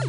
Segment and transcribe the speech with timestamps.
[0.00, 0.06] は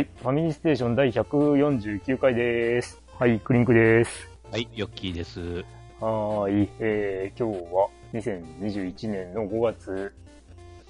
[0.00, 3.00] い、ファミリーステーション第149回です。
[3.18, 4.28] はい、クリンクです。
[4.50, 5.64] はい、ヨッキーです。
[6.00, 10.12] はい、えー、今日は2021年の5月、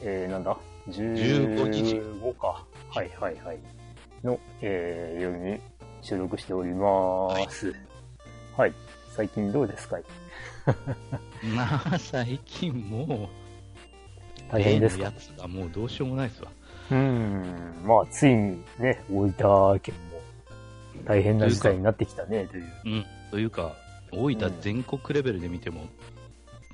[0.03, 0.57] えー、なんだ
[0.91, 1.83] ?15 日。
[1.97, 2.65] 15か。
[2.91, 3.59] はいはいはい。
[4.23, 5.61] の、えー、夜に
[6.03, 7.69] 収録しております。
[7.69, 7.77] はい、
[8.59, 8.75] はい、
[9.17, 9.99] 最近どうですか？
[11.55, 13.29] まあ、最近も
[14.49, 15.05] う、大変ですか？
[15.05, 16.51] やつがもうどうしようもないですわ。
[16.91, 17.43] うん、
[17.85, 20.21] まあ、ついにね、大分県も
[21.07, 22.65] 大変な事態になってきたね、という。
[22.85, 23.75] うん、というか、
[24.13, 25.87] 大分全国レベルで見ても、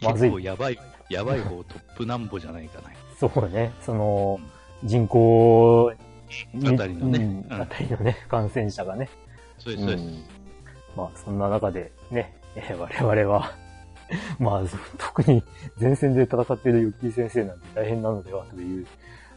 [0.03, 2.91] うん、結構やばい、やばい方トップなんぼじゃないかな。
[3.19, 4.41] そうね、その、
[4.85, 5.93] 人口
[6.65, 9.09] あたりのね、うん、あたりのね、感染者がね。
[9.59, 10.05] そうです、そうです。
[10.97, 13.53] まあ、そんな中でね、えー、我々は
[14.39, 14.63] まあ、
[14.99, 15.43] 特に
[15.81, 18.87] 前線で戦っているヨッキー先生なんて大変なのではという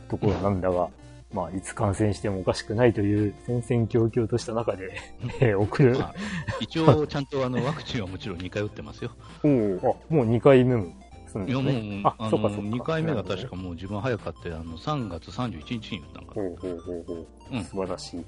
[0.09, 0.89] ところなんだが、
[1.33, 4.93] まあ、いつ感染してもおかしくないという戦々恐々とした中で、
[5.41, 6.15] えー、送る、まあ、
[6.59, 9.11] 一応、ちゃんとあのワクチンはもちろん2回打ってますよ。
[9.43, 10.93] おあ、もう2回目も
[11.27, 11.81] するんですね。
[11.81, 12.61] いや、もう、あ、そうか、そうか。
[12.61, 17.27] 2回目が確かもう自分早かって、あの、3月31日に打ったんかほうほうほうほう。
[17.51, 18.19] うん、素晴らしい。
[18.19, 18.25] うん。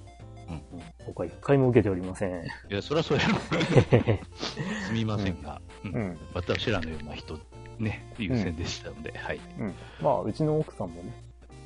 [1.06, 2.32] 僕は一回も受けておりません。
[2.32, 3.36] いや、そりゃそうやろ。
[4.36, 5.94] すみませんが、うん。
[5.94, 7.38] うん、私らのような人、
[7.78, 9.40] ね、優先でしたので、はい。
[9.60, 9.74] うん。
[10.02, 11.14] まあ、うちの奥さんもね、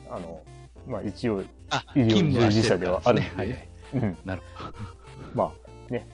[0.09, 0.41] あの、
[0.87, 1.45] まあ一応、医
[1.95, 4.17] 療従事者ではあるんで、はいはい、うん。
[4.25, 4.73] なるほど。
[5.33, 5.43] ま
[5.89, 6.07] あ、ね。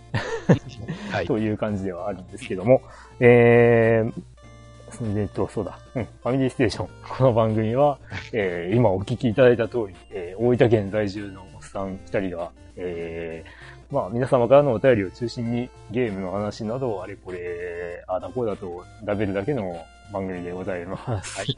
[1.12, 1.26] はい。
[1.26, 2.82] という感じではあるんですけども、
[3.20, 6.90] えー、えっと、そうだ、うん、ファミリーステーション。
[7.18, 7.98] この番組は、
[8.32, 21.40] えー、今お聞きいただいた通り、えー、大分県在住のおっさん二人が、えー、まあ、皆様からのお便りを中心にゲームの話などをあれこれ、あだこうだと食べるだけの番組でございます。
[21.40, 21.58] はい。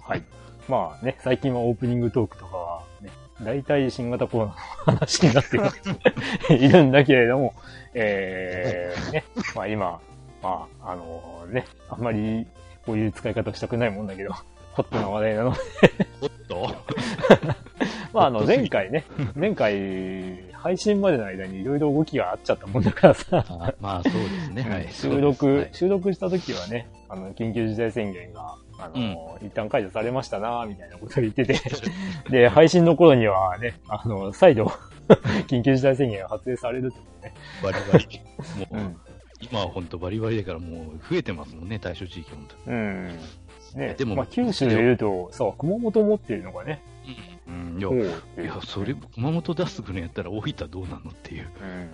[0.00, 0.22] はい。
[0.68, 3.10] まあね、最近はオープニングトークとかはね、
[3.42, 5.44] 大体新型コロナの話になっ
[6.48, 7.54] ているんだけれども、
[7.94, 10.00] えー、ね、まあ今、
[10.42, 12.46] まあ、あのー、ね、あんまり
[12.84, 14.32] こういう使い方したくないもんだけど、
[14.72, 15.58] ホットな話題なので。
[16.20, 16.74] ホット？
[18.12, 19.04] まああの、前回ね、
[19.34, 23.44] 前回、配信までの間にいろいろ動きがあっちゃったもんだからさ。
[23.80, 24.62] まあそうですね。
[24.62, 24.88] はい。
[24.90, 31.60] 収録、はい、収録した時はね、あの、緊急事態宣言があの、うん、一旦解除されましたなみたいなことを言ってて
[32.30, 34.66] で、配信の頃にはね、あの、再度
[35.48, 37.34] 緊急事態宣言が発令されるってことね。
[37.62, 38.20] バリバリ。
[38.58, 38.96] もう、うん、
[39.40, 43.18] 今は本当バリバリだからもう増えてますもんね、対象地域本当うん。
[43.74, 46.80] ね、でも、まあ、九州で言うと、そう、熊本持ってるのがね。
[47.46, 51.42] うん、いや、いや、それ、熊本出すぐらいやったら大分どうなのっていう。
[51.44, 51.88] うん。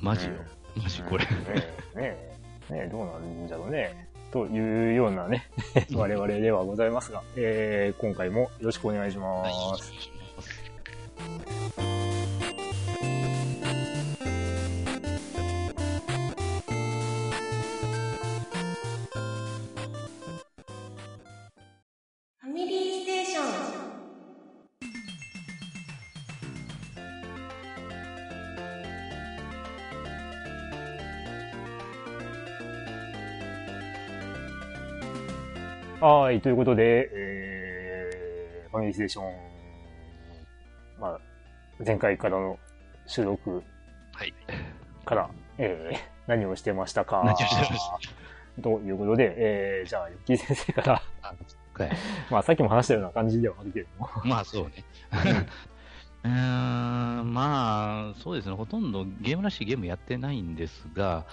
[0.00, 0.32] マジよ。
[0.76, 1.24] マジこれ。
[1.24, 2.16] ねえ、ね
[2.70, 4.08] え、ねえ、どうなんだろうね。
[4.34, 5.48] というようなね、
[5.94, 9.44] 我々ではございますが、えー、今回もよろしくお願いしま
[9.78, 10.10] す。
[11.76, 11.93] ファ
[36.04, 39.24] はい、ということで、えー、ファミリーステーション、
[41.00, 41.20] まあ、
[41.82, 42.58] 前回からの
[43.06, 43.62] 収録
[45.06, 47.90] から、はい、えー、何をしてましたか何をしてまし
[48.56, 48.62] た？
[48.62, 51.90] ということで、えー、じゃあ、ゆっきー先生からはい、
[52.30, 54.10] まあ、さっきも話したような感じではあるけれども。
[54.26, 54.84] まあ、そうね。
[56.22, 61.24] う ーんまあ、そうですね、ほとんどゲームらしいゲームやってないんですが、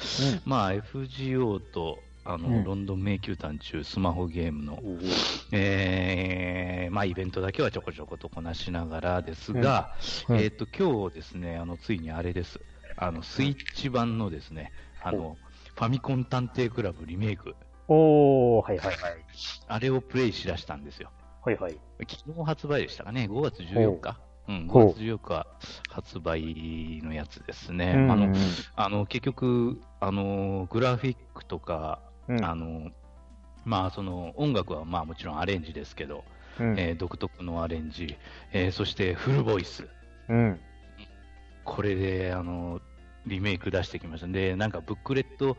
[0.46, 2.00] うん、まあ、FGO と
[2.34, 4.80] あの、うん、ロンドン迷宮探中スマホゲームの、
[5.52, 9.96] えー、まあ、イベントだけはちょこちょことこなしながらですが、
[10.30, 12.60] うんうん、えっ、と、今日ですね、あの、ついにあれです。
[12.98, 15.38] あの、スイッチ版のですね、あの、
[15.76, 17.56] ファミコン探偵クラブリメイク。
[17.88, 18.98] おー、はいはいはい。
[19.68, 21.12] あれをプレイしだしたんですよ。
[21.44, 21.78] はいはい。
[22.08, 24.20] 昨日発売でしたかね、5月14日？
[24.48, 25.48] うん、5月14日
[25.90, 27.94] 発売のやつですね。
[27.94, 28.34] あの、
[28.76, 32.02] あの結局、あの、グラフィックとか、
[32.38, 32.92] うん、あの
[33.64, 36.24] まあ、その音楽はまあもちろんアレンジですけど、
[36.60, 38.18] うん、えー、独特のアレンジ、
[38.54, 39.88] えー、そしてフルボイス、
[40.30, 40.60] うん、
[41.64, 42.82] これであの
[43.26, 44.28] リメイク出してきました。
[44.28, 45.56] で、なんかブックレット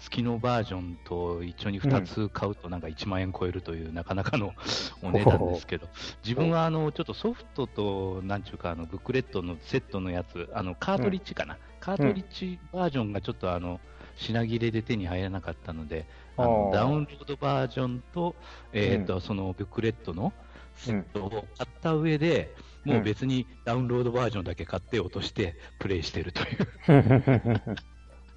[0.00, 4.52] 付きのバージョンと一緒に2つ買うとなんか1万円超えるという、なかなかの
[5.02, 5.88] お値段ですけど、
[6.24, 13.80] 自分はあのちょっとソフトと、なんちゅうか、あのブックレットのセットのやつ、あのカートリッジかな、カートリッジバージョンがちょっとあの、
[14.16, 16.06] 品切れで手に入らなかったので、
[16.36, 18.34] あのダウンロードバージョンと、
[18.72, 20.32] えーとそのブックレットの
[20.76, 27.76] セットを買った上で、もう別にダウンロードバージョンだけ買って落としてプレイしてるという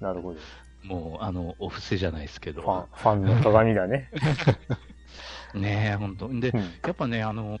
[0.00, 0.40] なるほど。
[0.84, 2.62] もう、あの、お布施じゃないですけど。
[2.62, 4.10] ファン、ファンの鏡だね。
[5.54, 7.58] ねえ、本当で、うん、やっぱね、あの、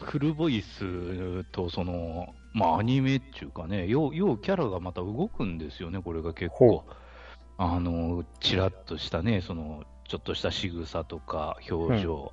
[0.00, 6.84] フルボイスと、その、まあ、アニメっていうかね、よう、ようキャラがまた動くんですよね、これが結構。
[7.58, 12.32] あの、ちらっとしたね、その、ちょっとした仕草とか表情、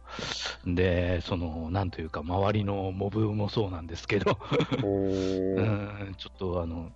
[0.65, 4.37] うん、で、その、なんというか、周りのモブもそうなんですけど。
[4.83, 6.91] うん、ちょっとあの、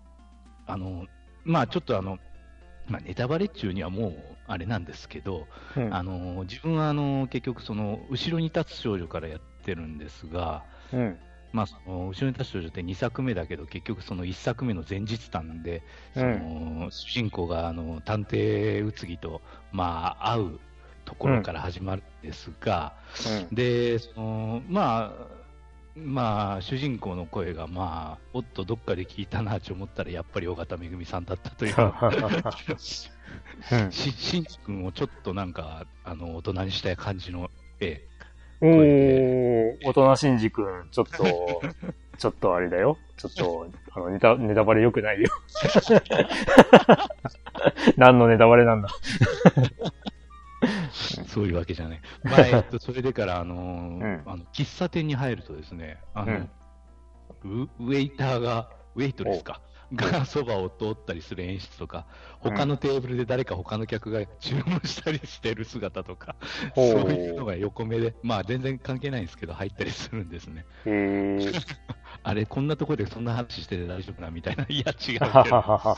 [0.68, 1.08] あの、
[1.44, 2.20] まあちょっとあの、
[2.88, 4.14] まあ、ネタバレ中にはもう
[4.48, 10.64] あれなんですけど、うん、あの自分はあの結局、その後ろに立つ少女からやってるんですが、
[10.94, 11.18] うん、
[11.54, 15.82] まあ、その後ろに立つ少女って2作目だけど、結局その1作目の前日談で、
[16.14, 19.42] その主人公があの探偵うつぎと、
[19.72, 20.60] まあ、会う
[21.06, 22.94] ところから始まるんですが、
[23.50, 25.38] うん、でそのまあ
[25.96, 31.74] まあ、主人公の声が、まあ、おっと、どっかで聞いたなと思ったら、やっぱり尾形めぐみさんだったという、
[33.90, 37.50] しんち君をちょっとなんか、あの、大人にしたい感じの
[37.80, 38.02] 絵。
[38.62, 41.62] おー、大人しんじ君、ちょっと、
[42.18, 42.98] ちょっとあれだよ。
[43.18, 45.30] ちょっと、あの、ネタ、ネタバレ良くないよ。
[47.98, 48.90] 何のネタバレなんだ。
[51.28, 52.02] そういうわけじゃない。
[52.24, 56.36] まあ、えっと、それでから、あのーうん、あの、喫茶店に入るとですね、あの、う
[57.48, 59.62] ん、ウウェイターが、ウェイトレスか、
[59.94, 62.06] がそばを通ったりする演出とか、
[62.40, 66.36] 他のテーブルで誰か他の客が注文したりしてる姿とか、
[66.76, 70.66] そういうのが横目で、まあ全然関係ないんですけど、入ったりするんですね。
[72.24, 75.98] あれ、こんなところでそんな話してて大丈夫なみたいな、 いや、違うけど。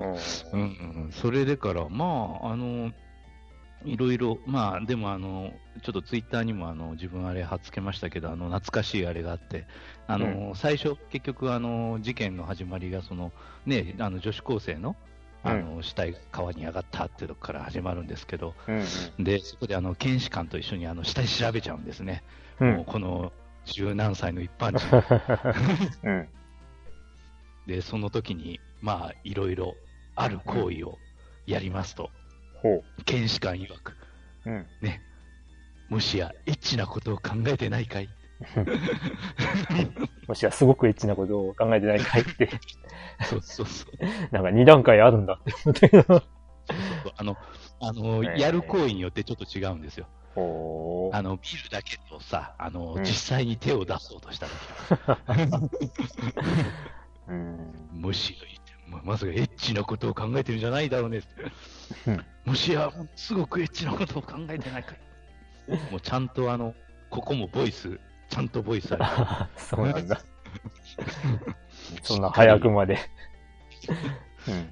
[0.52, 0.64] うんう
[1.08, 2.90] ん、それでから、まあ、あの、
[3.84, 9.66] いろいろ、まあ、でもあの、ちょっとツイッターにもあの自分あれ貼っつけましたけど、あの懐かしいあれがあって、
[10.06, 13.32] あの、うん、最初、結局あの、事件の始まりが、その、
[13.66, 14.96] ね、あの女子高生の、
[15.42, 22.22] あの、うん、死体川に上がったっていうとこから始まるんですけど、うん、で、そこであの、検視官と一緒にあの、死体調べちゃうんですね。
[22.58, 23.32] もうこの、
[23.64, 26.28] 十何歳の一般人。
[27.66, 29.74] で、その時に、まあ、いろいろ
[30.16, 30.98] ある行為を
[31.46, 32.10] やりますと。
[33.04, 33.96] 検視官曰く。
[34.46, 34.66] うん。
[34.80, 35.02] ね。
[35.88, 38.08] もしや、エッチなことを考えてないかい？
[40.28, 42.22] もしや、すごくエッチなことを考えてないかい？
[42.22, 42.48] って。
[43.24, 43.96] そうそうそう。
[44.32, 46.22] なんか二段階あるんだって思ったけど。
[47.16, 47.36] あの、
[47.80, 50.06] あの、やる行為によってちょっと違うんですよ。
[51.12, 55.18] あの、見るだけとさ、あの、うん、実際に手を出そうとしたら。
[57.28, 58.46] うん、むしろ
[58.90, 61.20] ままさかエッチなことを考えてるんじゃないだろうね。
[62.44, 64.98] もしや、すごくエッチなことを考えてないかい。
[65.90, 66.74] もうちゃんとあの、
[67.08, 67.98] ここもボイス、
[68.28, 69.48] ちゃんとボイスある。
[69.56, 70.20] そうなんだ。
[72.02, 72.98] そんな早くまで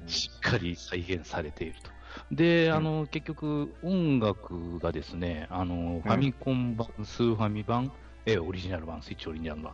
[0.07, 1.91] しっかり再現されていると。
[2.33, 7.93] で、あの、結局、音楽がですね、あの、ファミコン版、スーファミ版、
[8.27, 9.73] え、オリジナル版、スイッチオリジナル版。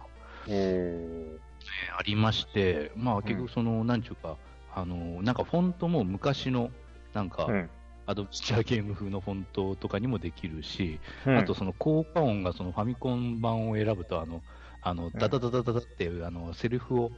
[1.99, 4.37] ありまして、まあ結局その、うん、なんちゅうか、
[4.75, 6.71] あの、なんかフォントも昔の、
[7.13, 7.71] なんか、うん。
[8.07, 14.43] アドベンチャーゲーム風のフォントとかにもできるし、うん、あとその効果音がそのファミコン版を選ぶと、あの、
[14.83, 17.11] あの、ダダダダダダっていう、あの、セリフを、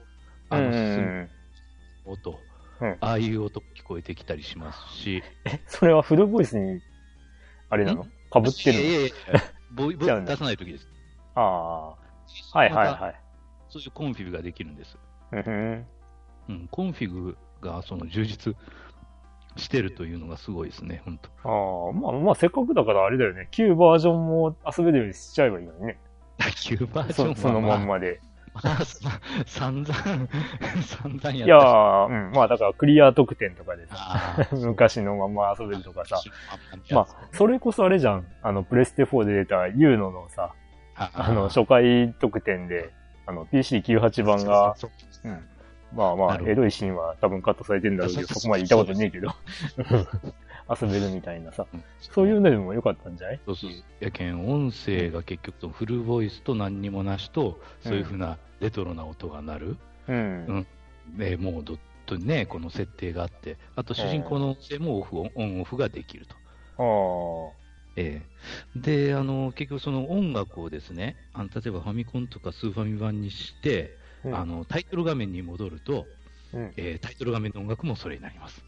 [0.48, 1.28] あの、進む
[2.04, 2.38] 音、
[2.80, 5.24] うん、ああいう音聞こえてきたりしますし。
[5.44, 6.80] え、それはフルボイスに、
[7.68, 8.06] あれなの？
[8.30, 8.84] かぶってるの？
[8.84, 9.12] いやいやいや、
[9.72, 10.86] ボイ、ボイ 出さないときです。
[11.34, 11.88] ああ。
[12.58, 13.25] はいはいはい。
[13.80, 14.98] そういうコンフィグができるんです。
[15.32, 18.54] うん、コンフィグがその充実
[19.56, 21.88] してるというのがすごいですね、本当。
[21.88, 23.48] ああ、まあまあ、せっかくだからあれだよね。
[23.50, 25.98] 旧バージョンも遊べるようにしちゃえばいいのにね。
[26.62, 28.20] 旧バージョンそそのまんまで。
[28.62, 28.84] まあ、
[29.44, 29.94] 散々、
[30.82, 36.18] 散々やいやー、うん、まあだからクリア特典とかでさ、 昔のまま遊べるとかさ、
[36.90, 40.54] まあ、それこそあれじゃん、あの、プレステ4で出た YU-NO のさ、
[40.94, 42.90] あの、初回得点で、
[43.26, 44.76] あの、PC98 版が、
[45.24, 45.44] うん。
[45.94, 49.28] まあまあ、エロいシーンは多分カットされてるんだろうけど、そこまで言ったことねえけど。
[50.68, 51.64] 遊べるみたいなさ、
[52.00, 53.40] そういうのでもよかったんじゃない？
[53.46, 53.70] そうそう。
[54.00, 59.76] やけん、音声が結局フルボイスと何にもなしと、そういうふうなレトロな音が鳴る。
[60.08, 60.16] うん。
[60.16, 60.66] うん。
[61.18, 66.34] で、モードとね、この設定があって、あと主人公の音声もオフ、オンオフができると。
[67.96, 68.22] え
[68.76, 76.06] え、で、あの、結局その音楽をですね、あの例えばファミコンとかスーファミ版にして、うん、あの、タイトル画面に戻ると、
[76.52, 78.64] うん、えー、タイトル画面の音楽もそれになります。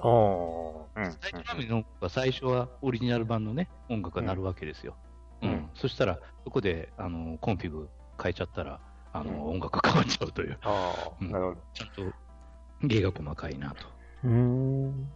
[0.00, 4.94] ああ、うん、タイトル画面の音楽は最初はオリジナル版のね、音楽が鳴るわけですよ。
[5.42, 5.70] うん。
[5.74, 7.88] そしたら、そこで、あの、コンフィグ
[8.22, 8.80] 変えちゃったら、
[9.12, 10.58] あの、音楽変わっちゃうという。
[10.62, 11.60] ああ、なるほど。
[11.72, 12.12] ちゃんと、
[12.82, 13.86] 芸が細かいなと。
[14.24, 15.08] うん。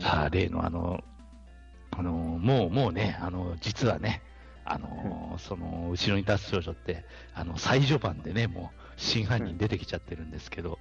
[0.00, 1.02] さあ、例のあの、
[1.92, 4.22] あの、もう、もうね、あの、実はね、
[4.64, 7.04] あの、その、後ろに立つ少女って、
[7.34, 10.78] あの、最序盤でね、もう、真犯人出てきちゃってるんですけど、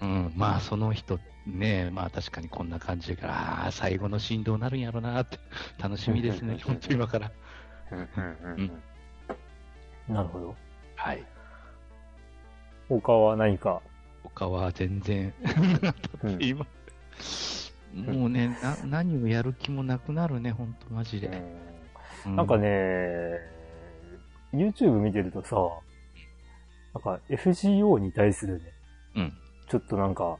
[0.00, 5.38] うん、まあ、その人、ね、まあ、確かにこんな感じで、ああ、最後のシーンどうなるんやろうなって、
[5.80, 7.32] 楽しみですね、本当今から。
[10.08, 10.54] なるほど。
[10.96, 11.24] はい。
[12.88, 13.80] 他は何か？
[14.22, 15.32] 他は全然。
[16.40, 16.66] 今、
[17.94, 21.42] もうね、な、何をやる気もなくなるね、ほんとマジで。
[22.26, 22.68] うん、なんかね、
[24.52, 25.56] YouTube 見てるとさ、
[26.94, 28.64] なんか FGO に対するね、
[29.16, 29.32] うん、
[29.68, 30.38] ちょっとなんか、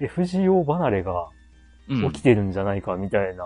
[0.00, 1.28] FGO 離れが
[1.88, 3.44] 起きてるんじゃないかみたいな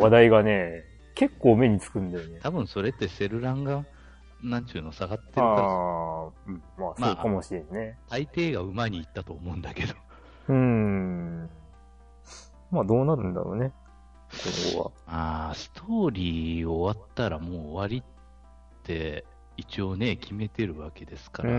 [0.00, 0.84] 話題がね、
[1.14, 2.38] 結構目につくんだよね。
[2.42, 3.84] 多分それってセルランが
[4.42, 5.48] なんちゅうの、下がってるから。
[5.48, 6.62] ああ、うん。
[6.78, 7.98] まあ、そうかもしれんね。
[8.08, 9.94] まあ、大抵が馬に行ったと思うんだけど。
[10.48, 11.50] うーん。
[12.70, 13.72] まあ、どうなるんだろうね。
[14.72, 14.90] 今後は。
[15.06, 19.24] ああ、ストーリー終わったらもう終わりって、
[19.56, 21.50] 一応ね、決めてるわけですから。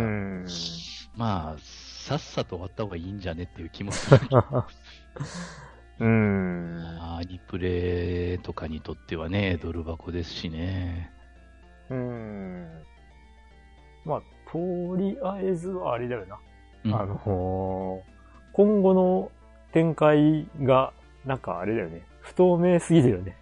[1.16, 4.20] まあ、さっさと終わった方がいいんじゃねっていう気もする。
[6.00, 6.98] うん。
[7.02, 11.12] アニプレとかにとってはね、ドル箱ですしね。
[11.90, 12.68] うん。
[14.06, 16.40] まあ、とりあえずはあれだよな。
[16.86, 19.32] うん、あのー、今後の
[19.74, 20.94] 展開が、
[21.26, 22.02] なんかあれだよね。
[22.22, 23.36] 不透明すぎるよね。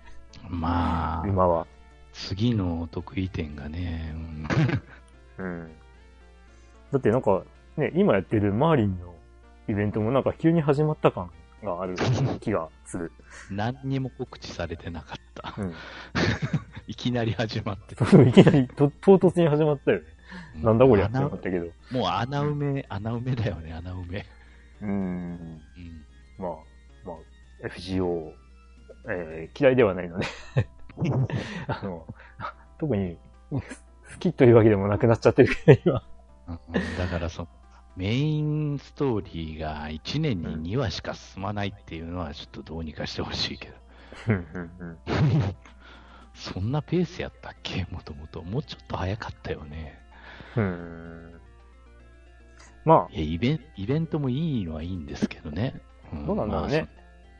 [0.49, 1.67] まあ、今は。
[2.13, 4.13] 次の得意点がね、
[5.37, 5.45] うん。
[5.45, 5.71] うん、
[6.91, 7.43] だってなんか、
[7.77, 9.13] ね、今やってるマーリンの
[9.67, 11.29] イベントもなんか急に始まった感
[11.63, 11.95] がある
[12.39, 13.11] 気がする。
[13.51, 15.53] 何にも告知されてなかった。
[15.61, 15.73] うん
[16.87, 17.95] いきなり始まって。
[17.95, 20.05] いきなりと、唐突に始まったよね。
[20.55, 21.65] なんだこりゃって思ったけど。
[21.91, 24.25] もう穴埋め、穴埋めだよね、穴埋め。
[24.81, 24.89] うん。
[24.89, 25.61] うん。
[26.37, 26.55] まあ、まあ、
[27.63, 28.33] FGO、
[29.09, 30.25] えー、嫌いではないので
[31.67, 32.05] あの、
[32.77, 33.17] 特に
[33.51, 33.61] 好
[34.19, 36.03] きというわけでもなくなっちゃってるけど、今。
[36.97, 37.47] だからそ、
[37.95, 43.75] メインストーリーが1年に2話しか進まないっていうのはちょっとどうにかしてほしいけど。
[46.33, 47.87] そんなペースやったっけ？
[47.89, 48.41] もともと。
[48.43, 49.99] もうちょっと早かったよね。
[50.55, 51.41] うん。
[52.85, 53.13] まあ。
[53.13, 55.81] イベンイベントもいいのはいいんですけどね。
[56.13, 56.87] うん、どうなんだろうね。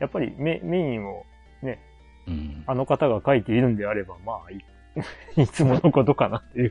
[0.00, 1.24] あ、やっぱりメメインを
[1.62, 1.80] ね、
[2.26, 4.62] うん、あの方が書いているんであれば、まあい、
[5.42, 6.70] いつものことかなっていう。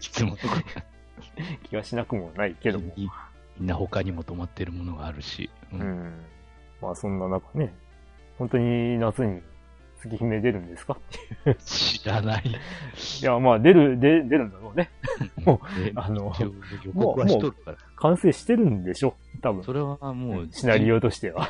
[1.63, 2.93] 気がしなくもないけども。
[2.95, 5.49] みんな他にも止まってるものがあるし。
[5.73, 5.81] うん。
[5.81, 6.13] うん、
[6.81, 7.73] まあそんな中ね、
[8.37, 9.41] 本当に夏に
[9.99, 10.97] 月姫出るんですか？
[11.65, 12.43] 知らない。
[13.21, 14.89] いや、まあ、出る、出、出るんだろうね。
[15.43, 15.59] もう、
[15.95, 16.25] あの、
[16.93, 17.55] もう、もう、
[17.95, 19.63] 完成してるんでしょ多分。
[19.63, 21.49] それはもう、シナリオとしては。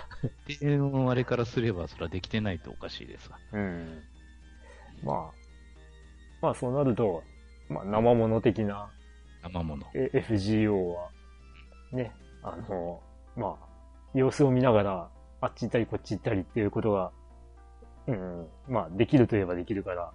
[0.60, 3.38] 定のあれからすれば、それはできてないとおかしいですが。
[3.54, 4.02] うん。
[5.04, 5.32] まあ、
[6.42, 7.24] まあ、そうなると、
[7.70, 8.90] まあ、生物的な、
[9.44, 9.78] 生物。
[10.14, 11.10] FGO は、
[11.92, 12.12] ね、
[12.44, 13.02] あの、
[13.36, 13.68] まあ、
[14.14, 15.10] 様子を見ながら、
[15.42, 17.12] あっち行ったりこっち行ったりっていうことが
[18.08, 18.48] うん。
[18.68, 20.12] まあ、できるといえばできるから、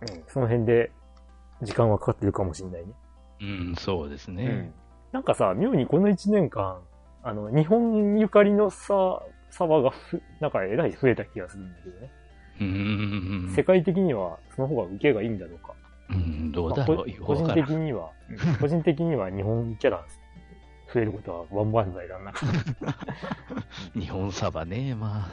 [0.00, 0.90] うん、その辺で
[1.62, 2.92] 時間はかかってるかもしれないね。
[3.40, 4.44] うん、そうですね。
[4.44, 4.74] うん、
[5.12, 6.80] なんかさ、妙にこの1年間、
[7.22, 12.10] あの、日本ゆかりのさ、サバがふ、なんかえらい増えた気がするんだけどね。
[12.60, 13.52] うん。
[13.54, 15.74] 世界的にはその方が受けがいいんだろうか。
[16.10, 18.10] うん、どうだろう、まあ、個人的には、
[18.60, 20.04] 個人的には日本キャラ
[20.92, 22.32] 増えることはワンバンザイだな。
[23.98, 25.28] 日本サバね、ま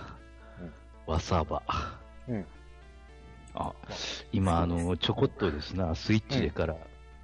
[1.07, 1.11] あ。
[1.11, 1.63] わさば。
[2.27, 2.45] うん。
[3.55, 3.73] あ、
[4.31, 6.75] 今、あの、ちょこっとですな、スイッチでから、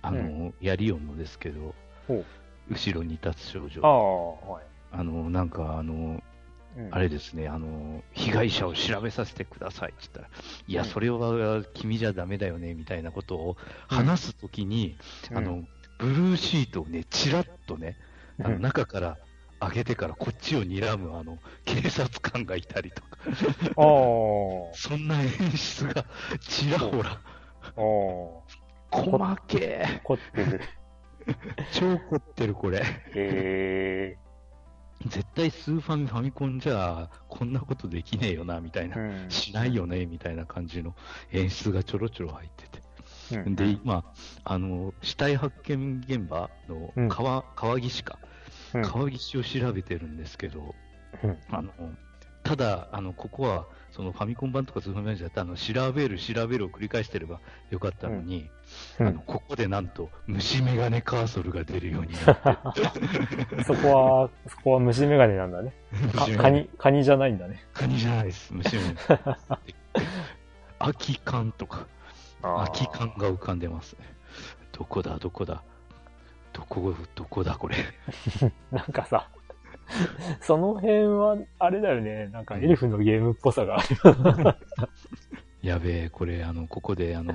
[0.01, 1.75] あの、やりよんのですけど、
[2.69, 3.81] 後ろに立つ少女。
[3.83, 4.63] ああ、はい。
[4.91, 6.21] あの、なんか、あの、
[6.91, 10.27] あれですね、あの、被害者を調べさせてくださいって言ったら、
[10.67, 13.57] いや、それは君じゃダメだよね、みたいなことを
[13.87, 14.97] 話すときに、
[15.33, 15.63] あの、
[15.99, 17.97] ブルーシートをね、ちらっとね、
[18.43, 19.17] あの中から
[19.61, 23.73] 上げてからこっちを睨むあの警察官がいたりとかあ
[24.75, 26.05] そんな演出が
[26.39, 27.21] ちらほら。
[28.91, 30.61] 細け凝ってる。
[31.73, 32.79] 超凝ってる、これ。
[32.79, 32.83] へ
[33.15, 34.17] え
[35.07, 40.95] 絶対スーファミ、ファミコンじゃ、こんなことできねえよな、みたいな、うん、しないよね、みたいな感じの
[41.31, 42.85] 演出がちょろちょろ入ってて。
[43.31, 44.03] うん、で、今、
[44.43, 48.19] あの、死体発見現場の川、うん、川岸か、
[48.83, 50.73] 川岸を調べてるんですけど、
[51.49, 51.71] あの、
[52.43, 58.49] ただ、あの、ここは、そのファミコン版とかスーファミ版じゃなくて、あの、調べる、調べるを繰り返してればよかったのに、
[58.99, 62.73] うん、あの、ここでなんと、虫眼鏡カーソルが出るようになっ
[63.55, 63.63] て。
[63.65, 65.73] そこは、そこは虫眼鏡なんだね。
[66.37, 67.63] カニ、カニじゃないんだね。
[67.73, 69.37] カニじゃないです、虫眼鏡。
[70.79, 71.87] 空き缶とか、
[72.41, 74.05] 空き缶が浮かんでますね。
[74.71, 75.63] どこだ、どこだ。
[76.53, 77.75] どこ、どこだ、これ。
[78.71, 79.29] なんかさ、
[80.41, 82.27] その辺は、あれだよね。
[82.27, 84.55] なんかエルフのゲームっぽさがある。
[85.61, 87.33] やべえ、これ、あの、ここで、あの、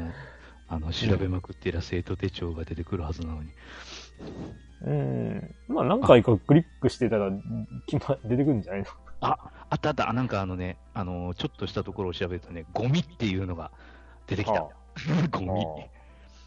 [0.70, 3.50] あの、調べまくっていら生徒手帳が出てくるはずなのに。
[4.86, 5.54] うん。
[5.68, 7.30] まあ、何回かクリックしてたら、
[7.86, 8.86] 決ま、 出てくるんじゃないの？
[9.20, 9.36] あ、
[9.68, 10.12] あったあった。
[10.12, 13.72] なんかあのね、あの、ちょっとしたところを調べるとね、ゴミっていうのが
[14.28, 14.60] 出てきた。
[15.32, 15.66] ゴミ。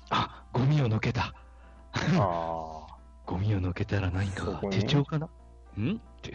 [0.10, 1.34] あ、ゴミをのけた。
[2.18, 2.88] あ
[3.28, 5.28] ゴミをのけたら何かが手帳かな？
[5.78, 5.96] ん？
[5.96, 6.34] って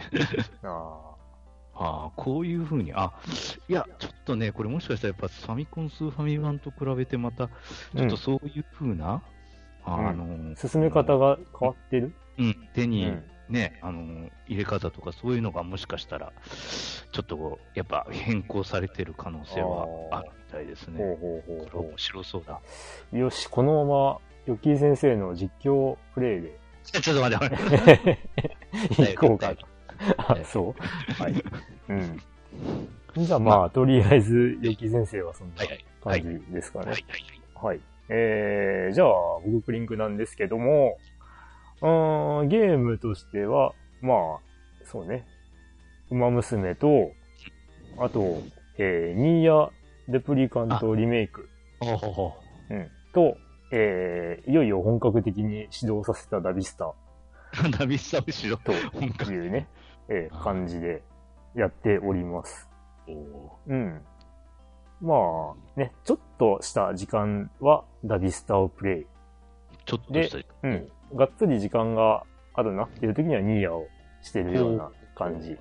[0.63, 1.08] ああ、
[2.15, 3.13] こういうふうに、あ、
[3.69, 9.21] いや、ちょっとね、これもしかしたらやっぱファミコンスーファミ版と比べてまた、ちょっとそういうふうな、
[9.87, 13.13] うん、あの、うん、進め方が変わってるうん、手に
[13.49, 16.31] ね、あの、入れ方とかそういうのがもしかしたら、
[17.11, 20.99] ちょっとやっぱ変更されてる可能性はあるみたいですね。
[20.99, 22.59] ほうほうほうこれ面白そうだ。
[23.17, 26.59] よし、このまま、ヨッキー先生の実況プレイで。
[26.83, 29.15] ちょっと待って、待って。
[29.15, 29.53] 行こうか。
[30.17, 31.21] あ、そう？
[31.21, 31.43] はい。
[31.89, 32.21] うん。
[33.25, 35.63] じゃあまあ、とりあえず、ヨキ先生はそんな
[36.01, 36.91] 感じですかね。
[36.91, 37.05] はい。
[37.61, 37.79] はい。
[38.09, 39.07] えー、じゃあ、
[39.45, 40.97] 僕クリンクなんですけども、
[41.81, 44.15] うん、ゲームとしては、まあ、
[44.85, 45.25] そうね。
[46.09, 47.11] 馬娘と、
[47.99, 48.41] あと、
[48.77, 49.69] えー、ニーヤ・
[50.07, 51.49] レプリカントリメイク。
[51.79, 52.33] ほほほ。
[52.69, 52.89] うん。
[53.13, 53.37] と、
[53.71, 56.93] えー、いよいよ本格的に指導させたダビスタ。
[57.77, 58.57] ダビスタを指導
[59.17, 59.67] というね、
[60.09, 61.03] えー、感じで
[61.55, 62.69] やっております。
[63.67, 64.01] うん。
[65.01, 69.05] まあ、ね、ちょっとした時間はダビスタをプレイ。
[69.85, 70.69] ちょっとした時間
[71.11, 71.17] うん。
[71.17, 73.87] がっつり時間があるなっていう時にはニーヤを
[74.21, 75.57] してるような感じ。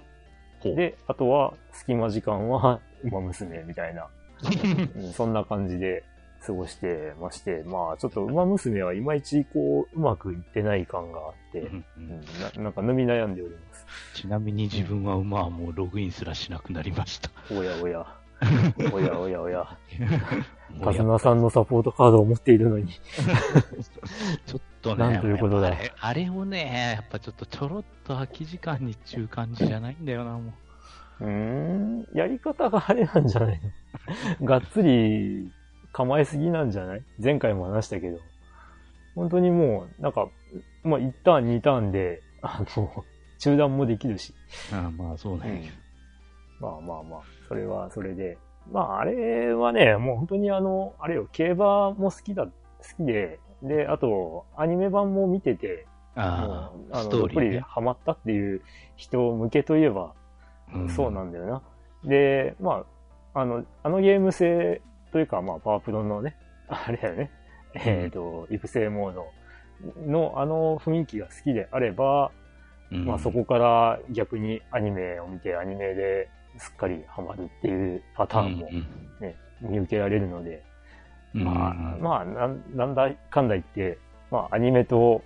[0.62, 4.08] で、あとは隙間時間は馬娘みたいな、
[4.96, 6.04] うん、そんな感じで
[6.44, 12.20] 過ごしてまして、まあちょっと馬娘はいまいちこう、うまくいってない感があって、うん
[12.56, 13.86] な、なんか飲み悩んでおります。
[14.14, 17.30] ちなみに自分は馬はもうログインすらしなくなりました。
[17.50, 18.06] おやおや。
[18.92, 19.78] おやおやおや。
[20.84, 22.86] カズナさんのサポートカードを持っているのに。
[24.46, 24.96] ちょっとね。
[24.96, 25.92] なんということだあれ。
[25.98, 30.52] あれをね、やっぱちょっとちょろっと空き時間にちゅう感じじゃないんだよな、も
[31.20, 31.24] う。
[31.24, 33.60] うん、やり方があれなんじゃない
[34.38, 34.46] の？
[34.46, 35.50] がっつり
[35.92, 37.02] 構えすぎなんじゃない？
[37.22, 38.18] 前回も話したけど。
[39.14, 40.28] 本当にもう、なんか、
[40.84, 43.04] まあ、1ターン、2ターンで、あの、
[43.38, 44.32] 中断もできるし。
[44.72, 45.72] ああまあ、そうね、
[46.60, 48.38] うん、まあまあまあ、それはそれで。
[48.70, 52.50] まあ、あれはね、もう本当にあの、あれよ、競馬も好きだ、好
[52.96, 58.62] きで、で、あと、アニメ版も見てて、ああ、の、どっぷりハマったっていう
[58.96, 60.12] 人向けといえば、
[60.94, 61.62] そうなんだよな。
[62.04, 62.84] で、ま
[63.34, 64.80] あ、あの、あのゲーム性
[65.12, 66.36] というか、まあ、パワープロのね、
[66.68, 67.30] あれだよね、
[67.74, 69.26] うん、えっ、ー、と、育成モード
[70.06, 72.30] のあの雰囲気が好きであれば、
[72.90, 78.66] うん、まあそこから逆にアニメを見てアニメですっかりハマるっていうパターンも
[79.20, 80.64] ね、うん、見受けられるので、
[81.32, 83.98] まあ、まあな、なんだかんだ言って、
[84.30, 85.22] まあアニメと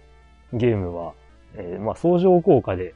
[0.52, 1.14] ゲームは、
[1.54, 2.94] えー、まあ相乗効果で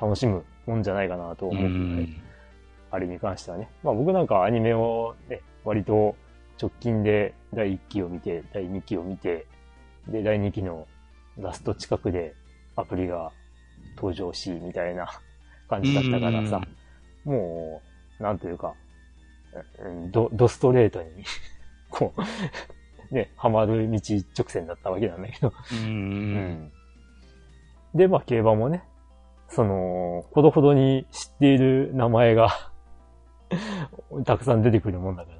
[0.00, 2.08] 楽しむもんじゃないかなと思うので、
[2.90, 3.68] あれに関してはね。
[3.82, 6.16] まあ僕なんかアニメをね、割と
[6.60, 9.46] 直近で第1期を見て、第2期を見て、
[10.08, 10.86] で、第2期の
[11.38, 12.34] ラスト近くで
[12.76, 13.32] アプリが
[13.96, 15.08] 登場し、みたいな
[15.68, 16.60] 感じだったからさ、
[17.24, 17.82] も
[18.18, 18.74] う、なんというか、
[20.10, 21.24] ド、ドストレートに
[21.90, 22.20] こう
[23.14, 25.52] ね、ハマる道一直線だったわけなんだけど。
[25.72, 26.72] うん。
[27.94, 28.84] で、まあ、競馬もね、
[29.48, 32.70] その、ほどほどに知っている名前が
[34.24, 35.39] たくさん出てくるもんだから、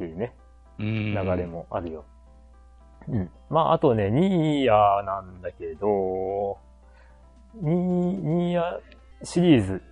[0.00, 0.32] っていうね、
[0.78, 2.04] 流れもあるよ。
[3.06, 3.30] うん。
[3.50, 6.56] まあ、あとね、ニーヤなんだけど、
[7.60, 8.80] ニー、ニーヤ
[9.22, 9.82] シリーズ。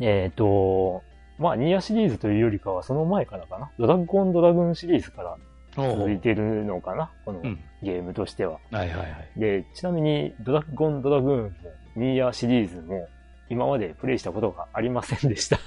[0.00, 1.02] えっ、ー、と、
[1.38, 3.70] まあ、ニーヤシリーズというよりかはその前からかな。
[3.78, 5.36] ドラゴンドラグーンシリーズから
[5.76, 7.42] 続いてるのかなこの
[7.82, 8.60] ゲームとしては。
[8.70, 9.40] はいはいはい。
[9.40, 11.50] で、ちなみにドラゴンドラグーンも
[11.96, 13.08] ニーヤシリーズも
[13.50, 15.58] 今までプレイしたことがありませんでした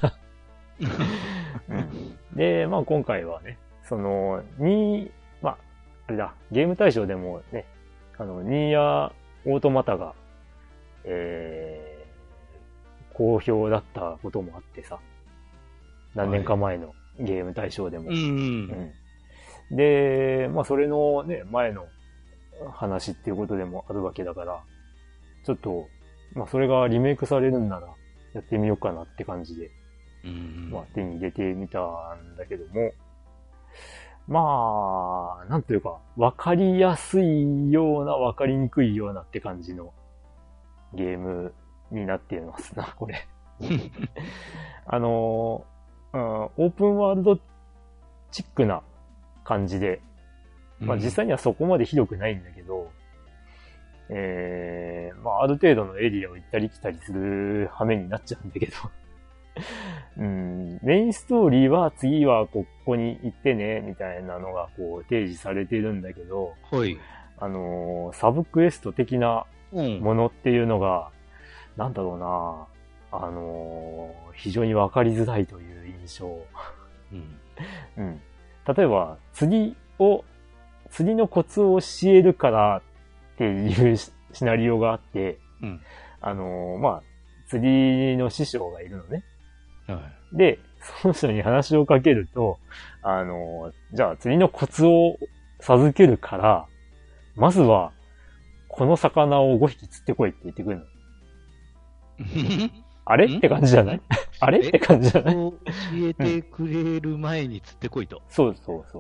[0.80, 2.36] うん。
[2.36, 5.12] で、まあ今回はね、その、に、
[5.42, 5.58] まあ、
[6.08, 7.66] あれだ、ゲーム対象でもね、
[8.18, 9.12] あの、ニーヤ
[9.46, 10.14] オートマタが、
[11.04, 15.00] えー、好評だったこともあってさ、
[16.16, 18.08] 何年か前のゲーム対象でも。
[18.08, 18.94] はい、うん、
[19.70, 21.88] うん、で、まあそれのね、前の
[22.74, 24.64] 話っていうことでもあるわけだから、
[25.46, 25.88] ちょっと、
[26.34, 27.88] まあそれがリメイクされるんなら
[28.34, 29.72] やってみようかなって感じで、うん、
[30.72, 32.92] まあ手に入れてみたんだけども、
[34.28, 39.94] まあ、なんというか、わかりやすいような、わかりにくいようなって感じの
[40.94, 41.54] ゲーム
[41.92, 43.26] になっていますな、 これ。
[44.86, 45.66] あの、
[46.14, 47.40] うん、オープンワールド
[48.32, 48.84] チックな
[49.46, 50.02] 感じで、
[50.80, 52.88] まあ実際にはそこまでひどくないんだけど、うん、
[54.10, 58.74] えー、まあある程度のエリアを行ったり来たりする羽目になっちゃうんだけど
[60.20, 66.98] うん、メインストーリーは次はここに行ってね、みたいなのがこう提示されてるんだけど、はい。
[67.40, 71.12] あのー、サブクエスト的なものっていうのが、
[71.76, 72.68] うん、なんだろうな、
[73.12, 76.28] あのー、非常にわかりづらいという印象。
[77.12, 77.40] うん。
[77.98, 78.22] うん。
[78.76, 80.24] 例えば、釣りを、
[80.90, 82.82] 釣りのコツを教えるから
[83.36, 84.12] っていうシ
[84.46, 85.82] ナリオがあって、うん、
[86.22, 87.04] あのー、まあ、
[87.48, 89.24] 釣りの師匠がいるのね。
[89.88, 90.00] は
[90.34, 90.38] い。
[90.38, 90.60] で、
[91.02, 92.60] その人に話をかけると、
[93.02, 95.18] あの、じゃあ釣りのコツを
[95.60, 96.68] 授けるから、
[97.36, 97.92] まずは、
[98.68, 100.84] この魚を5匹釣ってこいって言ってくるの。
[103.06, 103.26] あれ？
[103.26, 104.02] って感じじゃない？
[104.40, 104.60] あれ？
[104.60, 105.36] って感じじゃない？
[105.36, 105.54] 教
[106.10, 108.22] えてくれる前に釣ってこいと。
[108.30, 109.00] そうそうそ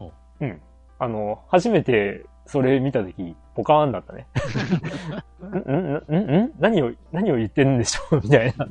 [0.00, 0.44] う。
[0.44, 0.60] うん。
[0.98, 4.26] あの、初めてそれ見たとき、ポカーンだったね。
[5.42, 8.20] んんんん何を、何を言ってるんでしょう？
[8.24, 8.66] みたいな。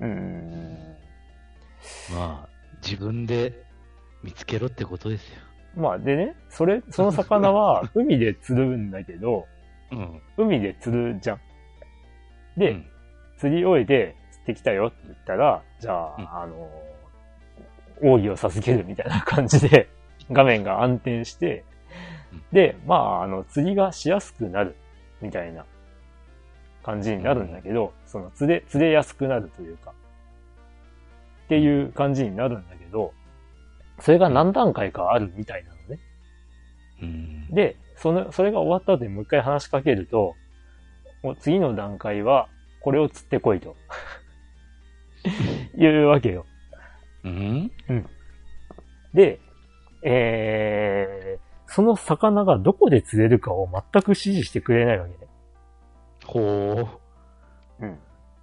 [0.00, 0.78] うん。
[2.14, 2.48] まあ、
[2.84, 3.64] 自分で
[4.22, 5.40] 見つけろってことですよ。
[5.76, 9.46] まあ、でね、それ、その魚は 海で釣るんだけど、
[9.90, 11.40] うん、海で釣るじゃん。
[12.58, 12.86] で、うん、
[13.38, 16.70] 釣り終えて釣ってきたよって言ったら、じゃあ、うん、あの、
[18.02, 19.88] 奥義を授けるみたいな感じで、
[20.30, 21.64] 画面が暗転して、
[22.52, 24.76] で、まあ、あの、釣りがしやすくなる、
[25.20, 25.64] みたいな
[26.82, 29.92] 感じになるんだけど、うん、その釣れ、釣れやすくなるというか、
[31.46, 33.12] っていう感じになるんだけど、
[34.00, 35.98] それが何段階かあるみたいなのね。
[37.02, 40.34] うん、で、その、それが終わった後にもう一回話しかけると、
[41.22, 42.48] もう次の段階は、
[42.80, 43.76] これを釣ってこいと。
[45.76, 46.46] いうわけよ。
[47.24, 48.06] うん、うん、
[49.12, 49.40] で、
[50.02, 55.16] えー、その魚がどこで釣れるかを全く指示してくれないわけね。
[56.24, 56.88] ほ
[57.80, 57.84] う。
[57.84, 57.98] うん。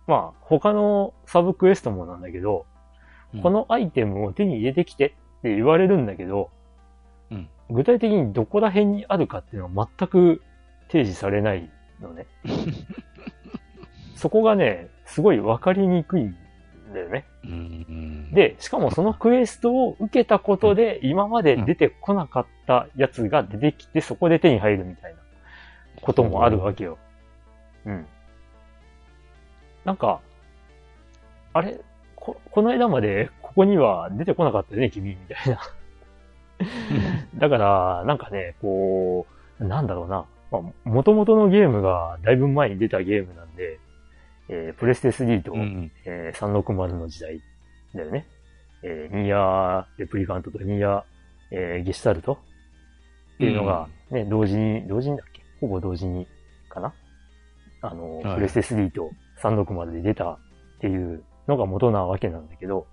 [0.07, 2.67] まあ、他のサブクエストもなんだけど、
[3.33, 6.51] うん、このアイテムを手に入れてきてって言われるんだけど、
[7.31, 10.43] うん、具体的にどこら辺にあるかっていうのは全く
[10.87, 12.27] 提示されないのね。
[14.15, 16.33] そこがね、すごいわかりにくい
[16.95, 17.25] だよね。
[18.31, 25.19] で、しかもそのクエストを受けたことで、今まで出てこなかったやつが出てきて、そこで手に入るみたいな
[26.01, 26.97] こともあるわけよ。
[27.85, 28.05] うん。
[29.83, 30.21] なんか、
[31.53, 31.79] あれ？
[32.15, 35.61] こ、この間までここには出てこなかったよね、君、みたいな。
[37.37, 39.27] だから、なんかね、こ
[39.59, 40.25] う、なんだろうな。
[40.51, 43.79] まあ、元々のゲームがだいぶ前に出たゲームなんで、
[44.49, 47.41] えー、プレステ3と、うん、えー、360の時代
[47.93, 48.27] だよね。
[48.83, 51.03] えー、ニーアーレプリカントとニーアー、
[51.51, 52.39] えー、ゲシュタルト
[53.35, 55.41] っていうのがね、うん、同時に、同時にだっけ？
[55.59, 56.27] ほぼ同時に
[56.69, 56.93] かな？
[57.81, 59.09] あの、はい、プレステ3と
[59.41, 60.37] 360で出たっ
[60.79, 62.87] ていうのが元なわけなんだけど、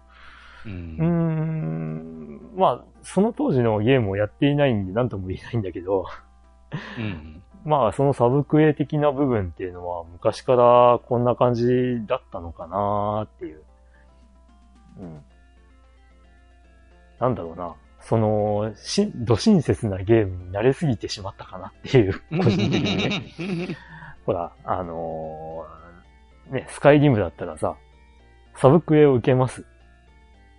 [0.64, 2.22] うん、うーん
[2.56, 6.04] まあ、その当時のゲームをやっていないんで何とも言えないんだけど、
[6.98, 11.64] うん、まあ、そのサブクエ的な部分っていうのは昔からこんな感じ
[12.06, 13.62] だったのかなっていう。
[15.00, 15.22] うん。
[17.20, 17.74] なんだろうな。
[18.00, 23.76] その、し、ど親切なゲームに慣れすぎてしまったかなっていう、 個人的にね。
[24.26, 27.76] ほら、あのー、ね、スカイリムだったらさ、
[28.56, 29.64] サブクエを受けます。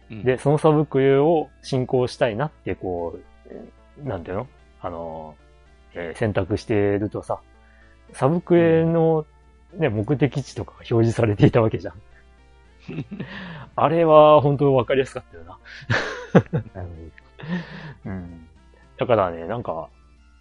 [0.10, 3.18] で、そのサブクエを進行したいなって、こ
[3.98, 4.48] う、なんていうの？
[4.82, 5.36] あの
[5.96, 7.40] えー、選択してるとさ、
[8.14, 9.26] サブクエの
[9.74, 11.94] ね、目的地とかが表示されていたわけじゃん。
[13.76, 15.58] あれは本当わかりやすかったよな。
[18.06, 18.48] うん。
[18.98, 19.90] だからね、なんか、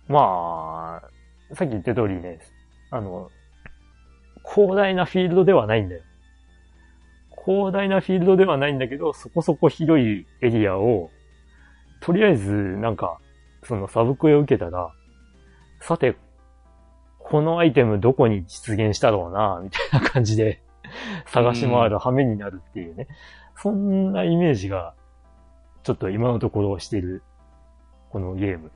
[0.09, 2.41] まあ、さっき言った通りね、
[2.91, 3.31] あの、
[4.45, 6.03] 広大なフィールドではないんだよ。
[7.45, 11.11] 広大なフィールドではないんだけど、そこそこ広いエリアを、
[12.01, 13.19] とりあえず、なんか、
[13.65, 14.93] そのサブクエを受けたら、
[15.83, 16.16] さて、
[17.18, 20.62] このアイテムどこに実現したろうな、みたいな感じで
[21.27, 23.09] 探し回る羽目になるっていうね。
[23.57, 24.95] そんなイメージが、
[25.83, 27.23] ちょっと今のところしてる、
[28.11, 28.71] このゲーム。